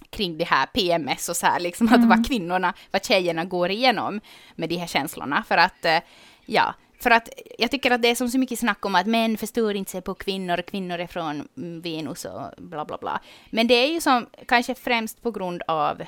kring 0.09 0.37
det 0.37 0.43
här 0.43 0.65
PMS 0.65 1.29
och 1.29 1.37
så 1.37 1.45
här, 1.45 1.59
liksom 1.59 1.93
att 1.93 2.05
vad 2.05 2.27
kvinnorna, 2.27 2.73
vad 2.91 3.05
tjejerna 3.05 3.45
går 3.45 3.71
igenom 3.71 4.21
med 4.55 4.69
de 4.69 4.75
här 4.75 4.87
känslorna. 4.87 5.43
För 5.47 5.57
att, 5.57 5.85
eh, 5.85 5.99
ja, 6.45 6.73
för 7.03 7.11
att 7.11 7.29
jag 7.57 7.71
tycker 7.71 7.91
att 7.91 8.01
det 8.01 8.07
är 8.07 8.15
som 8.15 8.29
så 8.29 8.37
mycket 8.37 8.59
snack 8.59 8.85
om 8.85 8.95
att 8.95 9.07
män 9.07 9.37
förstår 9.37 9.75
inte 9.75 9.91
sig 9.91 10.01
på 10.01 10.13
kvinnor, 10.13 10.61
kvinnor 10.61 10.99
är 10.99 11.07
från 11.07 11.47
mm, 11.57 11.81
Venus 11.81 12.25
och 12.25 12.41
bla 12.57 12.85
bla 12.85 12.97
bla. 12.97 13.19
Men 13.49 13.67
det 13.67 13.73
är 13.73 13.87
ju 13.87 14.01
som 14.01 14.25
kanske 14.47 14.75
främst 14.75 15.21
på 15.21 15.31
grund 15.31 15.61
av 15.67 16.01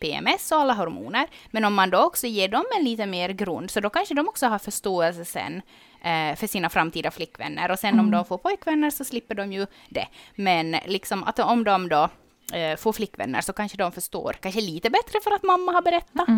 PMS 0.00 0.52
och 0.52 0.58
alla 0.58 0.72
hormoner. 0.72 1.26
Men 1.50 1.64
om 1.64 1.74
man 1.74 1.90
då 1.90 1.98
också 1.98 2.26
ger 2.26 2.48
dem 2.48 2.64
en 2.78 2.84
lite 2.84 3.06
mer 3.06 3.28
grund, 3.28 3.70
så 3.70 3.80
då 3.80 3.90
kanske 3.90 4.14
de 4.14 4.28
också 4.28 4.46
har 4.46 4.58
förståelse 4.58 5.24
sen 5.24 5.62
eh, 6.02 6.36
för 6.36 6.46
sina 6.46 6.68
framtida 6.68 7.10
flickvänner. 7.10 7.70
Och 7.70 7.78
sen 7.78 8.00
om 8.00 8.10
de 8.10 8.24
får 8.24 8.38
pojkvänner 8.38 8.90
så 8.90 9.04
slipper 9.04 9.34
de 9.34 9.52
ju 9.52 9.66
det. 9.88 10.08
Men 10.34 10.76
liksom 10.86 11.24
att 11.24 11.38
om 11.38 11.64
de 11.64 11.88
då 11.88 12.08
eh, 12.52 12.76
får 12.76 12.92
flickvänner 12.92 13.40
så 13.40 13.52
kanske 13.52 13.78
de 13.78 13.92
förstår 13.92 14.32
kanske 14.40 14.60
lite 14.60 14.90
bättre 14.90 15.18
för 15.24 15.30
att 15.30 15.42
mamma 15.42 15.72
har 15.72 15.82
berättat. 15.82 16.28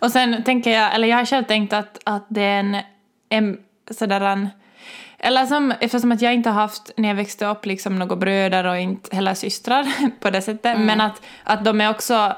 Och 0.00 0.10
sen 0.10 0.44
tänker 0.44 0.70
jag, 0.70 0.94
eller 0.94 1.08
jag 1.08 1.16
har 1.16 1.24
själv 1.24 1.44
tänkt 1.44 1.72
att, 1.72 1.98
att 2.04 2.26
det 2.28 2.42
är 2.42 2.60
en, 2.60 2.76
en 3.28 3.58
sådär 3.90 4.20
en, 4.20 4.48
eller 5.18 5.46
som, 5.46 5.72
eftersom 5.80 6.12
att 6.12 6.22
jag 6.22 6.34
inte 6.34 6.50
har 6.50 6.60
haft, 6.60 6.90
när 6.96 7.08
jag 7.08 7.16
växte 7.16 7.46
upp, 7.46 7.66
liksom 7.66 7.98
några 7.98 8.16
bröder 8.16 8.64
och 8.64 8.78
inte 8.78 9.16
heller 9.16 9.34
systrar 9.34 9.86
på 10.20 10.30
det 10.30 10.42
sättet, 10.42 10.80
men 10.80 11.00
att, 11.00 11.22
att 11.44 11.64
de 11.64 11.80
är 11.80 11.90
också, 11.90 12.36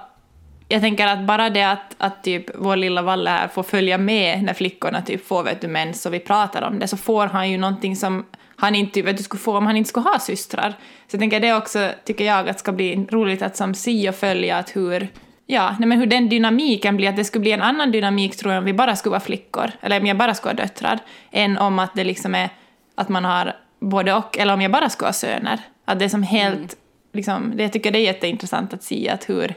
jag 0.68 0.80
tänker 0.80 1.06
att 1.06 1.26
bara 1.26 1.50
det 1.50 1.62
att, 1.62 1.94
att 1.98 2.24
typ 2.24 2.44
vår 2.54 2.76
lilla 2.76 3.02
Valle 3.02 3.30
här 3.30 3.48
får 3.48 3.62
följa 3.62 3.98
med 3.98 4.42
när 4.42 4.54
flickorna 4.54 5.02
typ 5.02 5.26
får 5.26 5.42
vet 5.42 5.60
du, 5.60 5.68
mens 5.68 6.06
och 6.06 6.14
vi 6.14 6.20
pratar 6.20 6.62
om 6.62 6.78
det, 6.78 6.88
så 6.88 6.96
får 6.96 7.26
han 7.26 7.50
ju 7.50 7.58
någonting 7.58 7.96
som 7.96 8.24
han 8.64 8.74
inte 8.74 9.02
vet 9.02 9.16
du, 9.16 9.22
skulle 9.22 9.40
få 9.40 9.56
om 9.56 9.66
han 9.66 9.76
inte 9.76 9.88
skulle 9.88 10.08
ha 10.08 10.18
systrar. 10.18 10.70
Så 11.06 11.14
jag 11.14 11.20
tänker 11.20 11.40
det 11.40 11.54
också, 11.54 11.90
tycker 12.04 12.24
jag, 12.24 12.48
att 12.48 12.58
ska 12.58 12.72
bli 12.72 13.06
roligt 13.10 13.42
att 13.42 13.56
som 13.56 13.74
se 13.74 14.08
och 14.08 14.14
följa 14.14 14.56
att 14.58 14.76
hur, 14.76 15.08
ja, 15.46 15.76
nej 15.78 15.88
men 15.88 15.98
hur 15.98 16.06
den 16.06 16.28
dynamiken 16.28 16.96
blir, 16.96 17.08
att 17.08 17.16
det 17.16 17.24
skulle 17.24 17.42
bli 17.42 17.52
en 17.52 17.62
annan 17.62 17.92
dynamik 17.92 18.36
tror 18.36 18.52
jag 18.52 18.58
om 18.58 18.64
vi 18.64 18.72
bara 18.72 18.96
skulle 18.96 19.10
vara 19.10 19.20
flickor, 19.20 19.70
eller 19.80 20.00
om 20.00 20.06
jag 20.06 20.16
bara 20.16 20.34
skulle 20.34 20.52
ha 20.54 20.62
döttrar, 20.62 20.98
än 21.30 21.58
om 21.58 21.78
att 21.78 21.94
det 21.94 22.04
liksom 22.04 22.34
är 22.34 22.48
att 22.94 23.08
man 23.08 23.24
har 23.24 23.56
både 23.80 24.14
och, 24.14 24.38
eller 24.38 24.54
om 24.54 24.60
jag 24.60 24.72
bara 24.72 24.88
skulle 24.88 25.08
ha 25.08 25.12
söner. 25.12 25.60
Att 25.84 25.98
det 25.98 26.04
är 26.04 26.08
som 26.08 26.22
helt, 26.22 26.76
liksom, 27.12 27.52
det, 27.56 27.62
jag 27.62 27.72
tycker 27.72 27.90
det 27.90 27.98
är 27.98 28.04
jätteintressant 28.04 28.74
att 28.74 28.82
se 28.82 29.08
att 29.08 29.28
hur, 29.28 29.54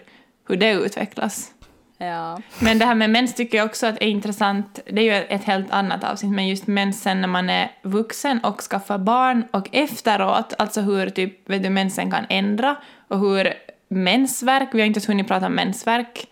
hur 0.48 0.56
det 0.56 0.72
utvecklas. 0.72 1.52
Ja. 1.98 2.42
Men 2.60 2.80
det 2.80 2.86
här 2.86 2.96
med 2.96 3.10
mens 3.10 3.36
tycker 3.36 3.58
jag 3.58 3.66
också 3.66 3.88
att 3.88 3.96
är 4.02 4.08
intressant. 4.08 4.80
Det 4.86 5.02
är 5.10 5.20
ju 5.20 5.26
ett 5.26 5.44
helt 5.44 5.72
annat 5.72 6.04
avsnitt, 6.04 6.32
men 6.32 6.48
just 6.48 6.68
mensen 6.68 7.22
när 7.22 7.28
man 7.28 7.50
är 7.50 7.72
vuxen 7.84 8.40
och 8.44 8.62
skaffar 8.62 8.98
barn 8.98 9.44
och 9.52 9.70
efteråt, 9.72 10.54
alltså 10.58 10.82
hur 10.82 11.10
typ, 11.10 11.50
vet 11.50 11.64
du, 11.64 11.70
mensen 11.70 12.12
kan 12.12 12.26
ändra 12.30 12.76
och 13.08 13.20
hur 13.20 13.54
mensvärk, 13.90 14.70
vi 14.74 14.80
har 14.80 14.88
inte 14.88 14.98
ens 14.98 15.10
hunnit 15.10 15.28
prata 15.28 15.46
om 15.46 15.54
mensvärk. 15.56 16.28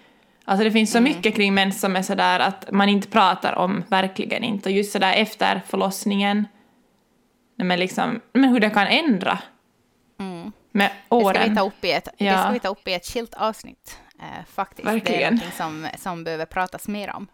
Alltså 0.46 0.64
det 0.64 0.72
finns 0.72 0.92
så 0.92 1.02
mycket 1.02 1.36
kring 1.36 1.54
mens 1.54 1.80
som 1.80 1.96
är 1.96 2.02
sådär 2.02 2.40
att 2.40 2.72
man 2.72 2.90
inte 2.90 3.08
pratar 3.08 3.54
om, 3.56 3.84
verkligen 3.88 4.44
inte. 4.44 4.70
Och 4.70 4.76
just 4.76 4.92
sådär 4.92 5.14
efter 5.14 5.62
förlossningen, 5.68 6.48
men 7.58 7.80
liksom, 7.80 8.22
men 8.34 8.50
hur 8.50 8.60
det 8.60 8.70
kan 8.70 8.88
ändra 8.88 9.40
Mm. 10.20 10.52
med 10.72 10.90
Det 10.90 10.94
ska, 11.08 11.18
vi 11.18 11.26
åren. 11.26 11.56
ta 11.56 11.66
upp 11.68 11.86
i 11.86 11.92
ett, 11.92 12.08
det 12.18 12.26
Ja. 12.26 12.42
ska 12.42 12.50
vi 12.52 12.60
ta 12.60 12.68
upp 12.68 12.88
i 12.88 12.94
ett 12.94 13.06
skilt 13.06 13.34
avsnitt. 13.34 13.98
Eh, 14.22 14.46
faktiskt. 14.48 14.86
Det 14.86 14.92
är 14.92 14.94
Verkligen. 14.94 15.34
någonting 15.34 15.58
som, 15.58 15.88
som 15.98 16.24
behöver 16.24 16.46
pratas 16.46 16.88
mer 16.88 17.16
om. 17.16 17.28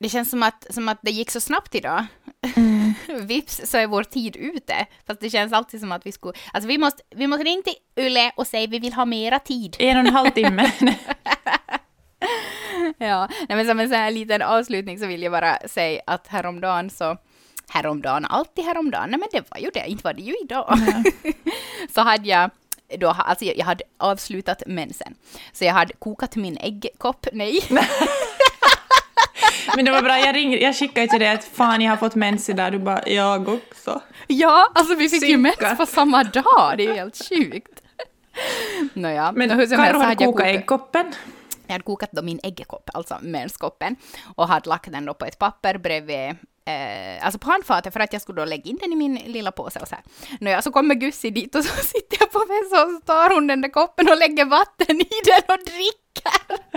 Det 0.00 0.08
känns 0.08 0.30
som 0.30 0.42
att, 0.42 0.66
som 0.70 0.88
att 0.88 0.98
det 1.02 1.10
gick 1.10 1.30
så 1.30 1.40
snabbt 1.40 1.74
idag. 1.74 2.06
Mm. 2.56 2.94
Vips 3.26 3.60
så 3.64 3.78
är 3.78 3.86
vår 3.86 4.04
tid 4.04 4.36
ute. 4.36 4.86
Fast 5.06 5.20
det 5.20 5.30
känns 5.30 5.52
alltid 5.52 5.80
som 5.80 5.92
att 5.92 6.06
vi 6.06 6.12
skulle... 6.12 6.34
Alltså 6.52 6.68
vi 6.68 6.78
måste, 6.78 7.02
vi 7.10 7.26
måste 7.26 7.44
ringa 7.44 7.62
till 7.62 8.04
Yle 8.04 8.32
och 8.36 8.46
säga 8.46 8.66
vi 8.66 8.78
vill 8.78 8.92
ha 8.92 9.04
mera 9.04 9.38
tid. 9.38 9.76
En 9.78 9.96
och 9.96 10.06
en 10.06 10.14
halv 10.14 10.30
timme. 10.30 10.72
Ja, 12.98 13.28
nej, 13.48 13.56
men 13.56 13.66
som 13.66 13.80
en 13.80 13.88
sån 13.88 13.98
här 13.98 14.10
liten 14.10 14.42
avslutning 14.42 14.98
så 14.98 15.06
vill 15.06 15.22
jag 15.22 15.32
bara 15.32 15.58
säga 15.68 16.02
att 16.06 16.26
häromdagen 16.26 16.90
så 16.90 17.16
häromdagen, 17.68 18.24
alltid 18.24 18.64
häromdagen, 18.64 19.10
nej 19.10 19.18
men 19.20 19.28
det 19.32 19.50
var 19.50 19.58
ju 19.58 19.70
det, 19.74 19.84
inte 19.90 20.04
var 20.04 20.12
det 20.12 20.22
ju 20.22 20.34
idag. 20.42 20.78
så 21.94 22.00
hade 22.00 22.28
jag 22.28 22.50
då, 22.98 23.08
alltså 23.08 23.44
jag 23.44 23.56
jag 23.58 23.64
hade 23.64 23.84
avslutat 23.98 24.62
mensen. 24.66 25.14
Så 25.52 25.64
jag 25.64 25.72
hade 25.72 25.92
kokat 25.98 26.36
min 26.36 26.56
äggkopp, 26.60 27.26
nej. 27.32 27.60
Men 29.76 29.84
det 29.84 29.90
var 29.90 30.02
bra, 30.02 30.18
jag, 30.18 30.34
ringde, 30.36 30.56
jag 30.58 30.76
skickade 30.76 31.06
till 31.08 31.20
dig 31.20 31.28
att 31.28 31.44
fan 31.44 31.80
jag 31.80 31.90
har 31.92 31.96
fått 31.96 32.14
mens 32.14 32.48
idag, 32.48 32.72
du 32.72 32.78
bara 32.78 33.08
jag 33.08 33.48
också. 33.48 34.00
ja, 34.26 34.68
alltså 34.74 34.94
vi 34.94 35.08
fick 35.08 35.22
ju 35.22 35.28
Synkat. 35.34 35.60
mens 35.60 35.78
på 35.78 35.86
samma 35.86 36.24
dag, 36.24 36.74
det 36.76 36.82
är 36.82 36.88
ju 36.88 36.94
helt 36.94 37.28
sjukt. 37.28 37.82
Nåja, 38.94 39.32
Men 39.32 39.50
hur 39.50 39.66
som 39.66 39.76
Karo 39.76 39.86
helst 39.86 40.02
hade 40.02 40.24
jag 40.24 40.34
kokat- 40.34 40.46
äggkoppen. 40.46 41.12
jag 41.66 41.72
hade 41.72 41.84
kokat 41.84 42.08
då 42.12 42.22
min 42.22 42.40
äggkopp, 42.42 42.90
alltså 42.94 43.18
menskoppen, 43.22 43.96
och 44.36 44.48
hade 44.48 44.68
lagt 44.68 44.92
den 44.92 45.04
då 45.04 45.14
på 45.14 45.24
ett 45.24 45.38
papper 45.38 45.78
bredvid 45.78 46.36
Eh, 46.64 47.26
alltså 47.26 47.38
handfatet 47.42 47.92
för 47.92 48.00
att 48.00 48.12
jag 48.12 48.22
skulle 48.22 48.40
då 48.40 48.44
lägga 48.44 48.70
in 48.70 48.78
den 48.80 48.92
i 48.92 48.96
min 48.96 49.14
lilla 49.14 49.52
påse 49.52 49.80
och 49.80 49.88
så 49.88 49.94
här. 49.94 50.04
Nåja, 50.40 50.62
så 50.62 50.72
kommer 50.72 50.94
Gussi 50.94 51.30
dit 51.30 51.54
och 51.54 51.64
så 51.64 51.76
sitter 51.84 52.16
jag 52.20 52.32
på 52.32 52.38
vässan 52.38 52.88
och 52.88 53.00
så 53.00 53.06
tar 53.06 53.34
hon 53.34 53.46
den 53.46 53.60
där 53.60 53.68
koppen 53.68 54.08
och 54.08 54.18
lägger 54.18 54.44
vatten 54.44 55.00
i 55.00 55.08
den 55.24 55.56
och 55.56 55.64
dricker. 55.64 56.00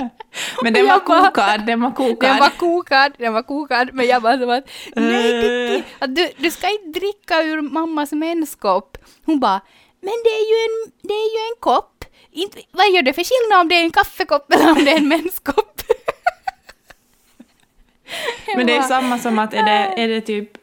Men 0.64 0.74
den 0.74 0.88
var 0.88 1.00
kokad, 1.00 1.66
den 1.66 1.82
var 1.82 1.92
kokad. 1.92 2.30
Den 2.30 2.40
var 2.40 2.50
kokad, 2.50 3.14
den 3.18 3.34
var 3.34 3.44
kokad, 3.44 3.90
men 3.94 4.08
jag 4.08 4.22
bara 4.22 4.38
som 4.38 4.50
att 4.50 4.70
nej 4.96 5.42
Pitti, 5.42 5.84
att 6.00 6.16
du, 6.16 6.30
du 6.38 6.52
ska 6.52 6.70
inte 6.70 7.00
dricka 7.00 7.44
ur 7.44 7.62
mammas 7.62 8.12
menskopp. 8.12 8.98
Hon 9.26 9.40
bara, 9.40 9.62
men 10.02 10.14
det 10.24 10.30
är 10.30 10.46
ju 10.52 10.58
en, 10.66 10.92
det 11.02 11.14
är 11.14 11.30
ju 11.34 11.40
en 11.52 11.56
kopp. 11.60 12.06
Inte, 12.32 12.58
vad 12.72 12.92
gör 12.92 13.02
det 13.02 13.14
för 13.14 13.24
skillnad 13.24 13.62
om 13.62 13.70
det 13.70 13.76
är 13.76 13.84
en 13.84 13.92
kaffekopp 13.92 14.54
eller 14.54 14.72
om 14.72 14.86
det 14.86 14.92
är 14.92 14.98
en 14.98 15.08
menskopp? 15.08 15.73
Men 18.58 18.68
det 18.68 18.76
är 18.76 18.82
samma 18.82 19.20
som 19.20 19.40
att 19.40 19.54
är 19.54 19.64
det, 19.64 20.04
är 20.04 20.08
det 20.08 20.22
typ 20.22 20.58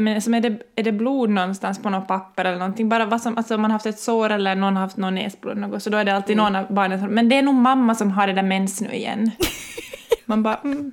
menar, 0.00 0.20
som 0.20 0.34
är, 0.34 0.40
det, 0.40 0.58
är 0.76 0.82
det 0.82 0.92
blod 0.92 1.30
någonstans 1.30 1.82
på 1.82 1.90
något 1.90 2.08
papper 2.08 2.44
eller 2.44 2.58
någonting, 2.58 2.88
bara 2.88 3.06
vad 3.06 3.20
som, 3.22 3.38
alltså 3.38 3.54
om 3.54 3.62
man 3.62 3.70
har 3.70 3.74
haft 3.74 3.86
ett 3.86 3.98
sår 3.98 4.30
eller 4.30 4.54
någon 4.54 4.76
har 4.76 4.82
haft 4.82 4.96
någon 4.96 5.14
näsblod 5.14 5.56
något, 5.56 5.82
så 5.82 5.90
då 5.90 5.96
är 5.98 6.04
det 6.04 6.14
alltid 6.14 6.36
någon 6.36 6.56
av 6.56 6.66
barnen 6.74 7.00
som, 7.00 7.08
men 7.08 7.28
det 7.28 7.36
är 7.38 7.42
nog 7.42 7.54
mamma 7.54 7.94
som 7.94 8.10
har 8.10 8.26
det 8.26 8.32
där 8.32 8.42
mens 8.42 8.80
nu 8.80 8.92
igen. 8.92 9.30
Man 10.24 10.42
bara, 10.42 10.56
mm. 10.64 10.92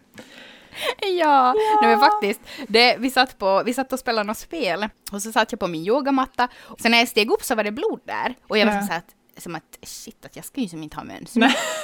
Ja, 1.20 1.54
Nej, 1.82 1.90
men 1.90 2.00
faktiskt. 2.00 2.42
Det, 2.68 2.96
vi, 3.00 3.10
satt 3.10 3.38
på, 3.38 3.64
vi 3.66 3.74
satt 3.74 3.94
och 3.94 4.00
spelade 4.00 4.28
något 4.28 4.38
spel 4.38 4.88
och 5.12 5.22
så 5.22 5.32
satt 5.32 5.52
jag 5.52 5.60
på 5.60 5.68
min 5.68 5.88
yogamatta. 5.88 6.48
Och 6.62 6.80
sen 6.80 6.92
när 6.92 6.98
jag 6.98 7.08
steg 7.08 7.32
upp 7.32 7.44
så 7.44 7.56
var 7.56 7.64
det 7.64 7.72
blod 7.72 8.00
där. 8.06 8.36
Och 8.48 8.58
jag 8.58 8.66
var 8.66 8.74
Ja. 8.74 8.82
så 8.82 8.94
att, 8.94 9.06
som 9.42 9.56
att 9.56 9.78
shit, 9.84 10.26
att 10.26 10.36
jag 10.36 10.46
ska 10.46 10.62
ju 10.62 10.68
som 10.68 10.84
inte 10.84 10.96
ha 10.96 11.04
mens. 11.04 11.38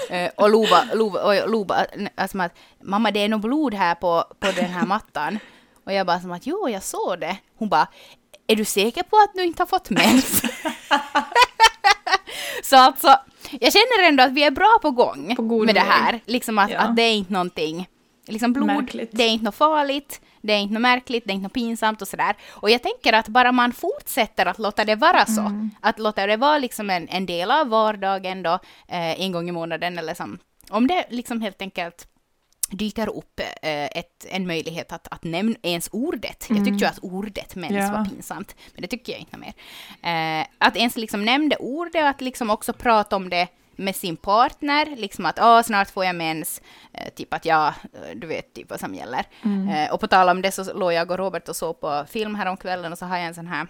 Eh, 0.09 0.31
och 0.37 0.49
Lova, 0.49 0.83
Lova, 0.93 1.23
och 1.23 1.49
Lova 1.49 1.75
alltså 2.15 2.31
som 2.31 2.41
att 2.41 2.57
mamma 2.83 3.11
det 3.11 3.19
är 3.19 3.29
nog 3.29 3.41
blod 3.41 3.73
här 3.73 3.95
på, 3.95 4.23
på 4.39 4.51
den 4.51 4.65
här 4.69 4.85
mattan. 4.85 5.39
Och 5.85 5.93
jag 5.93 6.07
bara 6.07 6.19
som 6.19 6.31
att 6.31 6.47
jo, 6.47 6.69
jag 6.69 6.83
såg 6.83 7.19
det. 7.19 7.37
Hon 7.57 7.69
bara, 7.69 7.87
är 8.47 8.55
du 8.55 8.65
säker 8.65 9.03
på 9.03 9.17
att 9.17 9.31
du 9.35 9.43
inte 9.43 9.61
har 9.61 9.67
fått 9.67 9.89
mens? 9.89 10.41
så 12.63 12.75
alltså, 12.77 13.07
jag 13.51 13.73
känner 13.73 14.07
ändå 14.07 14.23
att 14.23 14.31
vi 14.31 14.43
är 14.43 14.51
bra 14.51 14.79
på 14.81 14.91
gång 14.91 15.35
På 15.35 15.41
med 15.65 15.75
det 15.75 15.81
här. 15.81 16.19
Liksom 16.25 16.59
att, 16.59 16.71
Ja. 16.71 16.79
att 16.79 16.95
det 16.95 17.01
är 17.01 17.13
inte 17.13 17.33
någonting, 17.33 17.87
liksom 18.27 18.53
blod, 18.53 18.67
Märkligt. 18.67 19.09
det 19.13 19.23
är 19.23 19.29
inte 19.29 19.45
något 19.45 19.55
farligt, 19.55 20.21
det 20.47 20.53
är 20.53 20.59
inte 20.59 20.73
något 20.73 20.81
märkligt, 20.81 21.23
det 21.25 21.31
är 21.31 21.33
inte 21.33 21.43
något 21.43 21.53
pinsamt 21.53 22.01
och 22.01 22.07
sådär. 22.07 22.35
Och 22.49 22.69
jag 22.69 22.83
tänker 22.83 23.13
att 23.13 23.27
bara 23.27 23.51
man 23.51 23.73
fortsätter 23.73 24.45
att 24.45 24.59
låta 24.59 24.85
det 24.85 24.95
vara 24.95 25.25
så, 25.25 25.41
Mm. 25.41 25.69
att 25.81 25.99
låta 25.99 26.27
det 26.27 26.37
vara 26.37 26.57
liksom 26.57 26.89
en, 26.89 27.07
en 27.09 27.25
del 27.25 27.51
av 27.51 27.67
vardagen 27.69 28.43
då, 28.43 28.53
eh, 28.87 29.21
en 29.21 29.31
gång 29.31 29.49
i 29.49 29.51
månaden 29.51 29.97
eller 29.97 30.13
som, 30.13 30.39
om 30.69 30.87
det 30.87 31.05
liksom 31.09 31.41
helt 31.41 31.61
enkelt 31.61 32.07
dyker 32.69 33.09
upp 33.17 33.39
eh, 33.61 33.85
ett, 33.85 34.25
en 34.29 34.47
möjlighet 34.47 34.91
att, 34.91 35.07
att 35.11 35.23
nämna 35.23 35.55
ens 35.63 35.89
ordet. 35.91 36.45
Jag 36.49 36.65
tyckte 36.65 36.83
ju 36.83 36.85
att 36.85 36.99
ordet 37.01 37.55
mens 37.55 37.71
Mm. 37.71 37.83
Ja. 37.85 37.91
var 37.91 38.05
pinsamt, 38.05 38.55
men 38.73 38.81
det 38.81 38.87
tycker 38.87 39.11
jag 39.13 39.19
inte 39.19 39.37
mer. 39.37 39.53
Eh, 40.41 40.47
att 40.57 40.77
ens 40.77 40.97
liksom 40.97 41.25
nämnde 41.25 41.55
ordet 41.55 42.01
och 42.03 42.09
att 42.09 42.21
liksom 42.21 42.49
också 42.49 42.73
prata 42.73 43.15
om 43.15 43.29
det 43.29 43.47
med 43.77 43.95
sin 43.95 44.17
partner, 44.17 44.95
liksom 44.95 45.25
att 45.25 45.39
åh, 45.39 45.61
snart 45.61 45.89
får 45.89 46.05
jag 46.05 46.15
mens, 46.15 46.61
eh, 46.93 47.13
typ 47.13 47.33
att 47.33 47.45
ja, 47.45 47.67
eh, 47.67 48.15
du 48.15 48.27
vet 48.27 48.53
typ 48.53 48.69
vad 48.69 48.79
som 48.79 48.95
gäller. 48.95 49.25
Eh, 49.71 49.93
och 49.93 49.99
på 49.99 50.07
tal 50.07 50.29
om 50.29 50.41
det 50.41 50.51
så 50.51 50.73
låg 50.73 50.93
jag 50.93 51.11
och 51.11 51.17
Robert 51.17 51.49
och 51.49 51.55
såg 51.55 51.79
på 51.81 52.05
film 52.09 52.35
häromkvällen 52.35 52.91
och 52.91 52.97
så 52.97 53.05
har 53.05 53.17
jag 53.17 53.25
en 53.27 53.35
sån 53.35 53.47
här 53.47 53.67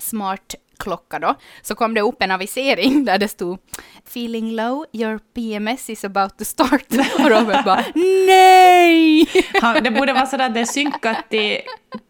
smart 0.00 0.54
klocka 0.78 1.18
då, 1.18 1.34
så 1.62 1.74
kom 1.74 1.94
det 1.94 2.00
upp 2.00 2.22
en 2.22 2.30
avisering 2.30 3.04
där 3.04 3.18
det 3.18 3.28
stod 3.28 3.58
“Feeling 4.06 4.52
low, 4.52 4.84
your 4.92 5.18
PMS 5.34 5.90
is 5.90 6.04
about 6.04 6.38
to 6.38 6.44
start” 6.44 6.86
och 7.18 7.30
Robert 7.30 7.64
bara 7.64 7.84
“Nej!” 8.26 9.26
Han, 9.62 9.82
det 9.82 9.90
borde 9.90 10.12
vara 10.12 10.26
sådär 10.26 10.46
att 10.46 10.54
det 10.54 10.60
är 10.60 10.64
synkat 10.64 11.30
till, 11.30 11.58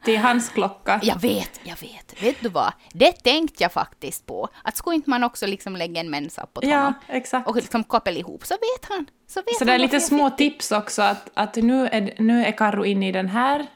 till 0.04 0.18
hans 0.18 0.48
klocka. 0.48 1.00
Jag 1.02 1.20
vet, 1.20 1.60
jag 1.62 1.76
vet. 1.80 2.22
Vet 2.22 2.36
du 2.40 2.48
vad? 2.48 2.72
Det 2.92 3.12
tänkte 3.12 3.62
jag 3.62 3.72
faktiskt 3.72 4.26
på. 4.26 4.48
Att 4.64 4.76
skulle 4.76 4.96
inte 4.96 5.10
man 5.10 5.24
också 5.24 5.46
liksom 5.46 5.76
lägga 5.76 6.00
en 6.00 6.10
mensapp 6.10 6.54
på 6.54 6.60
Ja, 6.64 6.76
honom 6.76 6.94
exakt. 7.08 7.48
och 7.48 7.56
liksom 7.56 7.84
koppla 7.84 8.12
ihop 8.12 8.46
så 8.46 8.54
vet 8.54 8.88
han. 8.90 9.06
Så, 9.28 9.40
vet 9.40 9.58
Så 9.58 9.64
det 9.64 9.70
är 9.70 9.72
han 9.72 9.80
lite 9.80 10.00
små 10.00 10.30
tips 10.30 10.72
också 10.72 11.02
att, 11.02 11.30
att 11.34 11.56
nu, 11.56 11.86
är, 11.86 12.14
nu 12.18 12.44
är 12.44 12.52
Karo 12.52 12.84
inne 12.84 13.08
i 13.08 13.12
den 13.12 13.28
här, 13.28 13.66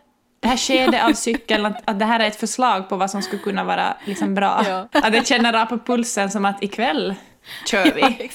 det 0.44 0.48
här 0.48 0.56
skedet 0.56 1.04
av 1.04 1.12
cykeln, 1.12 1.66
att, 1.66 1.90
att 1.90 1.98
det 1.98 2.04
här 2.04 2.20
är 2.20 2.26
ett 2.26 2.36
förslag 2.36 2.88
på 2.88 2.96
vad 2.96 3.10
som 3.10 3.22
skulle 3.22 3.42
kunna 3.42 3.64
vara 3.64 3.96
liksom 4.04 4.34
bra. 4.34 4.62
Ja. 4.68 4.88
Att 4.92 5.12
det 5.12 5.26
känner 5.26 5.52
av 5.62 5.66
på 5.66 5.78
pulsen 5.78 6.30
som 6.30 6.44
att 6.44 6.62
ikväll 6.62 7.14
kör 7.66 7.92
vi. 7.94 8.30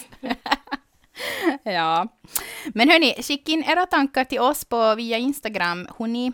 Ja. 1.63 2.07
Men 2.73 2.89
hörni, 2.89 3.23
skicka 3.23 3.51
in 3.51 3.63
era 3.67 3.85
tankar 3.85 4.23
till 4.23 4.39
oss 4.39 4.65
på 4.65 4.95
via 4.95 5.17
Instagram. 5.17 5.87
Hon 5.97 6.33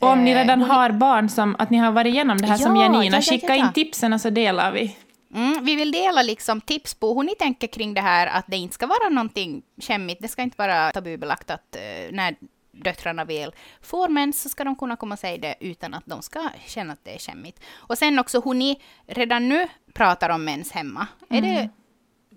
Och 0.00 0.08
om 0.08 0.24
ni 0.24 0.30
eh, 0.30 0.36
redan 0.36 0.60
hon- 0.60 0.70
har 0.70 0.90
barn 0.90 1.28
som, 1.28 1.56
att 1.58 1.70
ni 1.70 1.78
har 1.78 1.92
varit 1.92 2.14
igenom 2.14 2.38
det 2.38 2.46
här 2.46 2.56
som 2.56 2.76
Ja, 2.76 2.82
Janina, 2.82 3.04
ja, 3.04 3.22
ja, 3.26 3.32
skicka 3.32 3.54
in 3.54 3.72
tipsen 3.74 4.18
så 4.18 4.30
delar 4.30 4.72
vi. 4.72 4.96
Mm, 5.34 5.64
vi 5.64 5.74
vill 5.76 5.92
dela 5.92 6.22
liksom 6.22 6.60
tips 6.60 6.94
på 6.94 7.14
hur 7.14 7.22
ni 7.22 7.34
tänker 7.34 7.66
kring 7.66 7.94
det 7.94 8.00
här 8.00 8.26
att 8.26 8.44
det 8.48 8.56
inte 8.56 8.74
ska 8.74 8.86
vara 8.86 9.08
någonting 9.08 9.62
skämmigt. 9.82 10.22
Det 10.22 10.28
ska 10.28 10.42
inte 10.42 10.58
vara 10.58 10.90
tabubelagt 10.90 11.50
att 11.50 11.76
eh, 11.76 12.12
när 12.12 12.34
döttrarna 12.78 13.24
väl 13.24 13.54
får 13.80 14.08
mens 14.08 14.42
så 14.42 14.48
ska 14.48 14.64
de 14.64 14.76
kunna 14.76 14.96
komma 14.96 15.12
och 15.14 15.18
säga 15.18 15.38
det 15.38 15.54
utan 15.60 15.94
att 15.94 16.06
de 16.06 16.22
ska 16.22 16.50
känna 16.66 16.92
att 16.92 17.04
det 17.04 17.14
är 17.14 17.18
skämmigt. 17.18 17.60
Och 17.74 17.98
sen 17.98 18.18
också 18.18 18.40
hur 18.40 18.54
ni 18.54 18.82
redan 19.06 19.48
nu 19.48 19.68
pratar 19.92 20.30
om 20.30 20.44
mens 20.44 20.72
hemma. 20.72 21.06
Är 21.28 21.42
det 21.42 21.68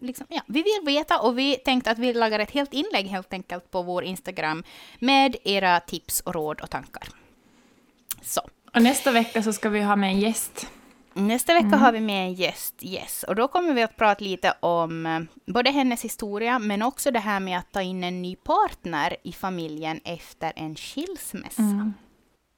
liksom, 0.01 0.27
ja, 0.29 0.41
vi 0.47 0.63
vill 0.63 0.95
veta 0.95 1.19
och 1.19 1.37
vi 1.37 1.55
tänkte 1.55 1.91
att 1.91 1.99
vi 1.99 2.13
lagar 2.13 2.39
ett 2.39 2.51
helt 2.51 2.73
inlägg 2.73 3.07
helt 3.07 3.33
enkelt 3.33 3.71
på 3.71 3.81
vår 3.81 4.03
Instagram 4.03 4.63
med 4.99 5.35
era 5.43 5.79
tips 5.79 6.19
och 6.19 6.33
råd 6.33 6.61
och 6.61 6.69
tankar. 6.69 7.03
Så. 8.21 8.41
Och 8.75 8.81
nästa 8.81 9.11
vecka 9.11 9.43
så 9.43 9.53
ska 9.53 9.69
vi 9.69 9.81
ha 9.81 9.95
med 9.95 10.09
en 10.09 10.19
gäst. 10.19 10.67
Nästa 11.13 11.53
vecka 11.53 11.77
har 11.77 11.91
vi 11.91 11.99
med 11.99 12.25
en 12.25 12.33
gäst, 12.33 12.75
yes. 12.81 13.23
Och 13.23 13.35
då 13.35 13.47
kommer 13.47 13.73
vi 13.73 13.83
att 13.83 13.97
prata 13.97 14.23
lite 14.23 14.53
om 14.59 15.05
eh, 15.05 15.19
både 15.45 15.69
hennes 15.69 16.05
historia, 16.05 16.59
men 16.59 16.81
också 16.81 17.11
det 17.11 17.19
här 17.19 17.39
med 17.39 17.57
att 17.57 17.71
ta 17.71 17.81
in 17.81 18.03
en 18.03 18.21
ny 18.21 18.35
partner 18.35 19.17
i 19.23 19.31
familjen 19.31 19.99
efter 20.03 20.53
en 20.55 20.75
skilsmässa. 20.75 21.61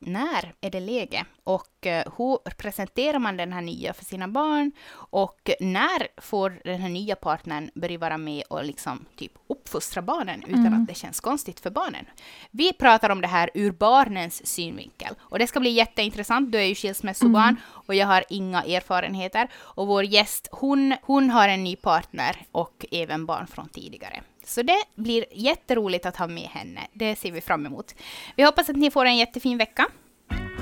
När 0.05 0.53
är 0.61 0.69
det 0.69 0.79
läge? 0.79 1.25
Och 1.43 1.87
eh, 1.87 2.03
hur 2.17 2.49
presenterar 2.49 3.19
man 3.19 3.37
den 3.37 3.53
här 3.53 3.61
nya 3.61 3.93
för 3.93 4.05
sina 4.05 4.27
barn? 4.27 4.71
Och 4.91 5.49
när 5.59 6.21
får 6.21 6.61
den 6.63 6.81
här 6.81 6.89
nya 6.89 7.15
partnern 7.15 7.69
börja 7.75 7.97
vara 7.97 8.17
med 8.17 8.43
och 8.49 8.63
liksom 8.63 9.05
typ 9.15 9.31
uppfostra 9.49 10.01
barnen 10.01 10.43
utan 10.47 10.73
att 10.73 10.87
det 10.87 10.95
känns 10.95 11.19
konstigt 11.19 11.59
för 11.59 11.69
barnen? 11.69 12.05
Vi 12.51 12.73
pratar 12.73 13.09
om 13.09 13.21
det 13.21 13.27
här 13.27 13.49
ur 13.53 13.71
barnens 13.71 14.47
synvinkel. 14.47 15.15
Och 15.19 15.39
det 15.39 15.47
ska 15.47 15.59
bli 15.59 15.69
jätteintressant. 15.69 16.51
Du 16.51 16.57
är 16.57 16.65
ju 16.65 16.75
skilsmässobarn 16.75 17.55
och 17.65 17.95
jag 17.95 18.07
har 18.07 18.23
inga 18.29 18.63
erfarenheter. 18.63 19.47
Och 19.55 19.87
vår 19.87 20.03
gäst, 20.03 20.47
hon, 20.51 20.95
hon 21.01 21.29
har 21.29 21.47
en 21.47 21.63
ny 21.63 21.75
partner 21.75 22.45
och 22.51 22.85
även 22.91 23.25
barn 23.25 23.47
från 23.47 23.69
tidigare. 23.69 24.23
Så 24.45 24.62
det 24.62 24.84
blir 24.95 25.25
jätteroligt 25.32 26.06
att 26.06 26.17
ha 26.17 26.27
med 26.27 26.43
henne. 26.43 26.82
Det 26.93 27.15
ser 27.15 27.32
vi 27.32 27.41
fram 27.41 27.65
emot. 27.65 27.95
Vi 28.36 28.43
hoppas 28.43 28.69
att 28.69 28.75
ni 28.75 28.91
får 28.91 29.06
en 29.06 29.17
jättefin 29.17 29.58
vecka. 29.58 29.86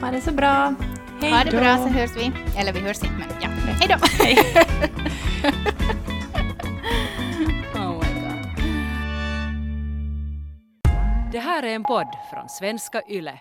Ha 0.01 0.11
det 0.11 0.21
så 0.21 0.31
bra. 0.31 0.75
Hej 1.21 1.31
Ha 1.31 1.43
det 1.43 1.51
bra 1.51 1.77
så 1.77 1.87
hörs 1.87 2.11
vi. 2.17 2.31
Eller 2.57 2.73
vi 2.73 2.79
hörs 2.79 2.97
inte, 2.97 3.09
men 3.19 3.29
ja. 3.41 3.47
Hej 3.79 3.87
då! 3.87 3.95
Oh 7.75 7.93
my 7.93 8.21
God. 8.21 8.47
Det 11.31 11.39
här 11.39 11.63
är 11.63 11.75
en 11.75 11.83
podd 11.83 12.07
från 12.33 12.49
svenska 12.49 13.01
YLE. 13.09 13.39